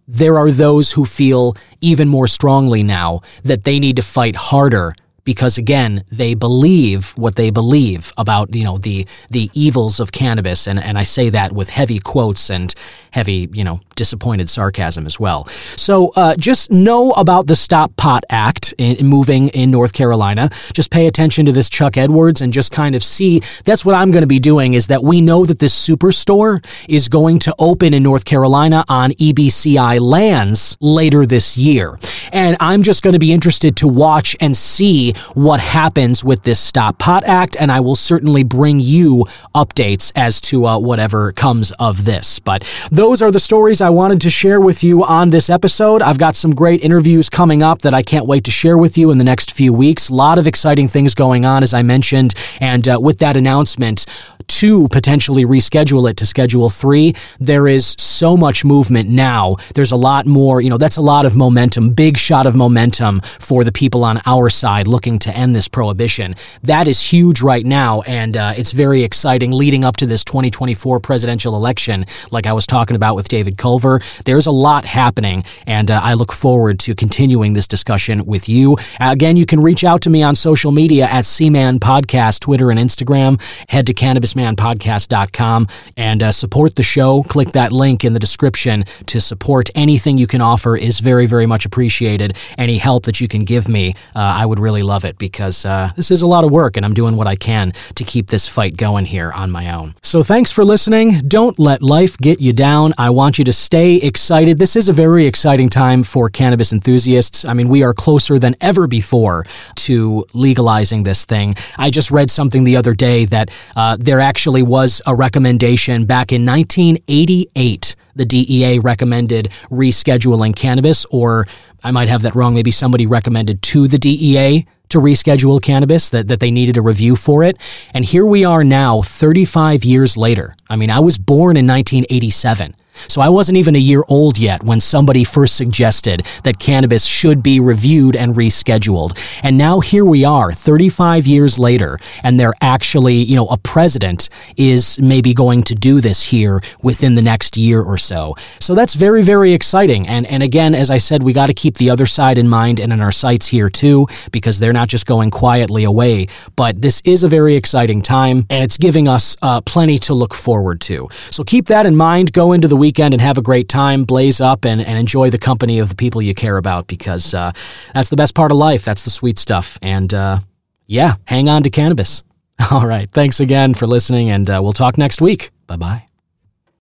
There 0.07 0.39
are 0.39 0.51
those 0.51 0.93
who 0.93 1.05
feel 1.05 1.57
even 1.81 2.09
more 2.09 2.29
strongly 2.29 2.83
now 2.83 3.21
that 3.43 3.65
they 3.65 3.81
need 3.81 3.97
to 3.97 4.03
fight 4.03 4.37
harder 4.37 4.95
because 5.27 5.59
again 5.59 6.03
they 6.11 6.33
believe 6.33 7.11
what 7.19 7.37
they 7.37 7.51
believe 7.51 8.15
about 8.17 8.55
you 8.55 8.65
know 8.65 8.79
the 8.79 9.07
the 9.31 9.51
evils 9.53 10.01
of 10.01 10.11
cannabis 10.13 10.67
and 10.67 10.83
and 10.83 10.97
I 10.97 11.03
say 11.03 11.29
that 11.29 11.53
with 11.53 11.69
heavy 11.69 11.99
quotes 11.99 12.49
and 12.49 12.75
heavy 13.11 13.51
you 13.53 13.65
know 13.65 13.81
disappointed 13.97 14.49
sarcasm 14.49 15.07
as 15.07 15.19
well. 15.19 15.47
So 15.75 16.13
uh, 16.15 16.37
just 16.37 16.71
know 16.71 17.11
about 17.13 17.47
the 17.49 17.57
Stop 17.57 17.97
Pot 17.97 18.25
Act 18.31 18.75
in, 18.79 19.05
moving 19.07 19.49
in 19.49 19.71
North 19.71 19.93
Carolina. 19.95 20.51
Just 20.73 20.91
pay 20.91 21.07
attention 21.07 21.47
to 21.47 21.53
this 21.53 21.69
Chuck 21.69 21.97
Edwards 21.97 22.43
and 22.43 22.53
just 22.53 22.71
kind 22.71 22.95
of 22.95 23.03
see. 23.03 23.41
That's 23.65 23.85
what 23.85 23.95
I'm 23.95 24.11
going 24.13 24.23
to 24.23 24.29
be 24.29 24.39
doing. 24.39 24.75
Is 24.75 24.87
that 24.89 25.03
we 25.03 25.21
know 25.21 25.45
that 25.45 25.59
this 25.59 25.75
superstore 25.75 26.65
is 26.89 27.09
going 27.09 27.41
to 27.41 27.55
open 27.59 27.95
in 27.95 28.03
North 28.03 28.25
Carolina 28.25 28.85
on 28.89 29.11
EBCI 29.13 29.99
lands 30.01 30.77
later 30.81 31.27
this 31.27 31.57
year, 31.57 31.99
and 32.33 32.57
I'm 32.61 32.83
just 32.83 33.03
going 33.03 33.15
to 33.15 33.19
be 33.19 33.33
interested 33.33 33.77
to 33.79 33.89
watch 33.89 34.37
and 34.41 34.57
see 34.57 35.15
what 35.35 35.61
happens 35.61 36.25
with 36.25 36.43
this 36.43 36.59
Stop 36.59 36.99
Pot 36.99 37.23
Act, 37.25 37.57
and 37.61 37.71
I 37.71 37.81
will 37.81 37.95
certainly 37.95 38.43
bring 38.43 38.81
you 38.81 39.27
updates 39.55 40.11
as 40.17 40.41
to 40.43 40.67
uh, 40.67 40.79
whatever 40.79 41.33
comes 41.33 41.73
of 41.73 42.05
this. 42.05 42.39
But 42.39 42.63
those 42.91 43.23
are 43.23 43.31
the 43.31 43.39
stories 43.39 43.81
I 43.81 43.91
wanted 43.91 44.21
to 44.23 44.31
share 44.31 44.61
with 44.61 44.83
you 44.83 45.05
on 45.05 45.31
this 45.31 45.49
episode. 45.51 46.03
I've 46.03 46.19
got 46.19 46.37
some 46.37 46.55
great 46.55 46.83
interviews 46.83 47.31
coming 47.31 47.63
up 47.63 47.83
that 47.83 47.95
I 47.95 48.03
can't 48.03 48.27
wait 48.27 48.45
to 48.45 48.51
share 48.51 48.79
with 48.79 48.99
you 48.99 49.11
in 49.11 49.19
the 49.19 49.25
next 49.25 49.53
few 49.53 49.73
weeks. 49.73 50.09
A 50.09 50.15
lot 50.15 50.39
of 50.39 50.47
exciting 50.47 50.89
things 50.89 51.15
going 51.15 51.45
on, 51.45 51.63
as 51.63 51.73
I 51.75 51.83
mentioned. 51.83 52.35
And 52.61 52.89
uh, 52.89 52.99
with 53.01 53.19
that 53.19 53.37
announcement, 53.37 54.07
to 54.49 54.87
potentially 54.89 55.45
reschedule 55.45 56.09
it 56.09 56.17
to 56.17 56.25
schedule 56.25 56.71
three, 56.71 57.15
there 57.41 57.67
is 57.67 57.97
so 57.99 58.37
much 58.37 58.65
movement 58.65 59.09
now. 59.09 59.57
There's 59.75 59.91
a 59.91 59.97
lot 59.97 60.25
more, 60.25 60.61
you 60.61 60.71
know, 60.71 60.79
that's 60.79 60.97
a 60.97 61.03
lot 61.03 61.27
of 61.27 61.37
momentum, 61.37 61.91
big 61.91 62.17
big 62.17 62.17
shot 62.17 62.47
of 62.47 62.55
momentum 62.55 63.21
for 63.21 63.63
the 63.65 63.73
people 63.73 64.03
on 64.05 64.21
our 64.27 64.49
side 64.49 64.87
looking 64.87 65.06
to 65.07 65.31
end 65.31 65.55
this 65.55 65.69
prohibition. 65.69 66.35
That 66.63 66.89
is 66.89 67.01
huge 67.01 67.41
right 67.41 67.65
now, 67.65 68.03
and 68.03 68.37
uh, 68.37 68.53
it's 68.57 68.73
very 68.73 69.05
exciting 69.05 69.53
leading 69.53 69.85
up 69.85 69.97
to 69.99 70.07
this 70.07 70.25
2024 70.25 70.99
presidential 70.99 71.55
election. 71.55 72.05
Like 72.33 72.47
I 72.47 72.53
was 72.53 72.67
talking 72.67 72.97
about 72.97 73.15
with 73.15 73.29
David 73.29 73.57
Culver, 73.57 74.01
there's 74.25 74.47
a 74.47 74.51
lot 74.51 74.85
happening, 74.85 75.45
and 75.67 75.91
uh, 75.91 76.01
I 76.03 76.15
look 76.15 76.33
forward 76.33 76.81
to 76.81 76.95
continuing 76.97 77.53
this 77.53 77.69
discussion 77.69 78.27
with 78.27 78.49
you. 78.49 78.77
Again, 78.99 79.37
you 79.37 79.47
can 79.47 79.61
reach 79.61 79.85
out 79.85 80.01
to 80.03 80.11
me 80.11 80.25
on 80.25 80.35
social 80.35 80.73
media 80.73 81.05
at 81.05 81.25
CMan 81.25 81.79
Podcast, 81.79 82.41
Twitter 82.41 82.71
and 82.71 82.81
Instagram. 82.81 83.41
Head 83.71 83.87
to 83.87 83.95
cannabismanpodcast.com 83.95 85.69
and 85.97 86.23
uh, 86.23 86.33
support 86.33 86.75
the 86.75 86.83
show. 86.83 87.23
Click 87.23 87.51
that 87.51 87.71
link 87.71 88.05
in 88.05 88.13
the 88.13 88.19
description 88.19 88.85
to 89.07 89.21
support 89.21 89.71
anything 89.75 90.19
you 90.19 90.27
can 90.27 90.41
offer 90.41 90.77
is 90.77 91.01
very, 91.01 91.27
very 91.27 91.47
much 91.47 91.65
appreciated. 91.65 92.37
Any 92.59 92.79
help 92.79 93.05
that 93.05 93.21
you 93.21 93.29
can 93.29 93.45
give 93.45 93.69
me, 93.69 93.95
uh, 94.15 94.21
I 94.41 94.47
would 94.47 94.59
really 94.59 94.83
love 94.83 94.96
it 95.05 95.19
because 95.19 95.65
uh, 95.65 95.91
this 95.97 96.11
is 96.11 96.23
a 96.23 96.27
lot 96.27 96.45
of 96.45 96.51
work 96.51 96.77
and 96.77 96.85
I'm 96.85 96.95
doing 96.95 97.17
what 97.17 97.27
I 97.27 97.37
can 97.37 97.73
to 97.95 98.05
keep 98.05 98.29
this 98.29 98.49
fight 98.49 98.77
going 98.77 99.07
here 99.07 99.33
on 99.33 99.51
my 99.51 99.73
own. 99.73 99.95
So 100.03 100.23
thanks 100.23 100.53
for 100.53 100.65
listening. 100.65 101.21
Don't 101.29 101.59
let 101.59 101.83
life 101.83 102.17
get 102.19 102.41
you 102.41 102.53
down. 102.53 102.95
I 102.99 103.11
want 103.11 103.39
you 103.39 103.45
to 103.45 103.53
stay 103.53 103.97
excited. 103.97 104.59
This 104.59 104.77
is 104.77 104.89
a 104.89 104.93
very 104.93 105.27
exciting 105.27 105.69
time 105.69 106.03
for 106.03 106.29
cannabis 106.29 106.73
enthusiasts. 106.73 107.45
I 107.45 107.55
mean, 107.55 107.69
we 107.69 107.83
are 107.83 107.95
closer 107.95 108.39
than 108.39 108.55
ever 108.61 108.87
before 108.87 109.45
to 109.77 110.25
legalizing 110.33 111.03
this 111.03 111.25
thing. 111.25 111.55
I 111.77 111.91
just 111.91 112.11
read 112.11 112.31
something 112.31 112.65
the 112.65 112.77
other 112.77 112.95
day 112.95 113.25
that 113.27 113.51
uh, 113.75 113.97
there 113.99 114.21
actually 114.21 114.63
was 114.63 115.03
a 115.07 115.15
recommendation 115.15 116.05
back 116.05 116.33
in 116.33 116.47
1988 116.47 117.97
the 118.17 118.25
DEA 118.25 118.79
recommended 118.79 119.51
rescheduling 119.71 120.57
cannabis, 120.57 121.05
or 121.11 121.47
I 121.85 121.91
might 121.91 122.09
have 122.09 122.23
that 122.23 122.35
wrong. 122.35 122.55
Maybe 122.55 122.71
somebody 122.71 123.07
recommended 123.07 123.63
to 123.63 123.87
the 123.87 123.99
DEA 123.99 124.67
to 124.89 124.99
reschedule 124.99 125.61
cannabis, 125.61 126.11
that, 126.11 126.29
that 126.29 126.41
they 126.41 126.51
needed 126.51 126.77
a 126.77 126.83
review 126.83 127.17
for 127.17 127.43
it. 127.43 127.57
And 127.93 128.05
here 128.05 128.25
we 128.25 128.45
are 128.45 128.63
now, 128.63 129.03
35 129.03 129.85
years 129.85 130.17
later. 130.17 130.57
I 130.71 130.77
mean, 130.77 130.91
I 130.91 131.01
was 131.01 131.19
born 131.19 131.57
in 131.57 131.67
1987. 131.67 132.75
So 133.09 133.21
I 133.21 133.29
wasn't 133.29 133.59
even 133.59 133.77
a 133.77 133.79
year 133.79 134.03
old 134.09 134.39
yet 134.39 134.63
when 134.63 134.81
somebody 134.81 135.25
first 135.25 135.57
suggested 135.57 136.27
that 136.45 136.59
cannabis 136.59 137.05
should 137.05 137.43
be 137.43 137.61
reviewed 137.61 138.17
and 138.17 138.35
rescheduled. 138.35 139.17
And 139.43 139.59
now 139.59 139.81
here 139.81 140.05
we 140.05 140.25
are 140.25 140.53
35 140.53 141.27
years 141.27 141.59
later 141.59 141.99
and 142.23 142.39
they're 142.39 142.55
actually, 142.61 143.17
you 143.17 143.37
know, 143.37 143.47
a 143.47 143.59
president 143.59 144.29
is 144.57 144.99
maybe 145.01 145.35
going 145.35 145.63
to 145.65 145.75
do 145.75 146.01
this 146.01 146.23
here 146.23 146.61
within 146.83 147.15
the 147.15 147.23
next 147.23 147.57
year 147.57 147.83
or 147.83 147.99
so. 147.99 148.35
So 148.61 148.75
that's 148.75 148.95
very 148.95 149.23
very 149.23 149.53
exciting. 149.53 150.07
And 150.09 150.27
and 150.27 150.43
again, 150.43 150.75
as 150.75 150.91
I 150.91 150.99
said, 150.99 151.23
we 151.23 151.33
got 151.33 151.47
to 151.47 151.55
keep 151.55 151.77
the 151.77 151.91
other 151.91 152.07
side 152.07 152.39
in 152.39 152.49
mind 152.49 152.81
and 152.81 152.93
in 152.93 153.01
our 153.01 153.13
sights 153.13 153.47
here 153.49 153.71
too 153.71 154.07
because 154.33 154.59
they're 154.59 154.73
not 154.73 154.89
just 154.89 155.07
going 155.07 155.31
quietly 155.31 155.85
away, 155.85 156.27
but 156.57 156.81
this 156.83 157.03
is 157.05 157.25
a 157.25 157.29
very 157.29 157.57
exciting 157.57 158.03
time 158.03 158.47
and 158.51 158.63
it's 158.65 158.77
giving 158.79 159.09
us 159.09 159.37
uh, 159.43 159.61
plenty 159.61 159.99
to 159.99 160.15
look 160.15 160.35
forward 160.35 160.81
to. 160.83 161.09
So 161.31 161.45
keep 161.45 161.67
that 161.67 161.87
in 161.87 161.97
mind. 161.97 162.33
Go 162.33 162.53
into 162.53 162.69
the 162.69 162.77
weekend 162.87 163.15
and 163.15 163.21
have 163.21 163.37
a 163.37 163.43
great 163.43 163.69
time, 163.69 164.05
blaze 164.05 164.41
up, 164.41 164.65
and, 164.65 164.81
and 164.81 164.97
enjoy 164.97 165.29
the 165.29 165.39
company 165.39 165.81
of 165.81 165.89
the 165.89 165.97
people 165.97 166.23
you 166.23 166.35
care 166.35 166.57
about 166.57 166.87
because 166.87 167.35
uh, 167.35 167.51
that's 167.93 168.11
the 168.11 168.17
best 168.17 168.35
part 168.37 168.53
of 168.53 168.59
life. 168.59 168.85
That's 168.85 169.03
the 169.03 169.11
sweet 169.11 169.41
stuff. 169.41 169.77
And 169.83 170.15
uh, 170.15 170.39
yeah, 170.87 171.15
hang 171.25 171.49
on 171.49 171.65
to 171.65 171.71
cannabis. 171.71 172.23
All 172.71 172.87
right. 172.87 173.11
Thanks 173.11 173.41
again 173.41 173.75
for 173.75 173.89
listening, 173.89 174.31
and 174.31 174.49
uh, 174.49 174.61
we'll 174.63 174.73
talk 174.73 174.97
next 174.97 175.21
week. 175.21 175.51
Bye 175.67 175.77
bye. 175.77 176.16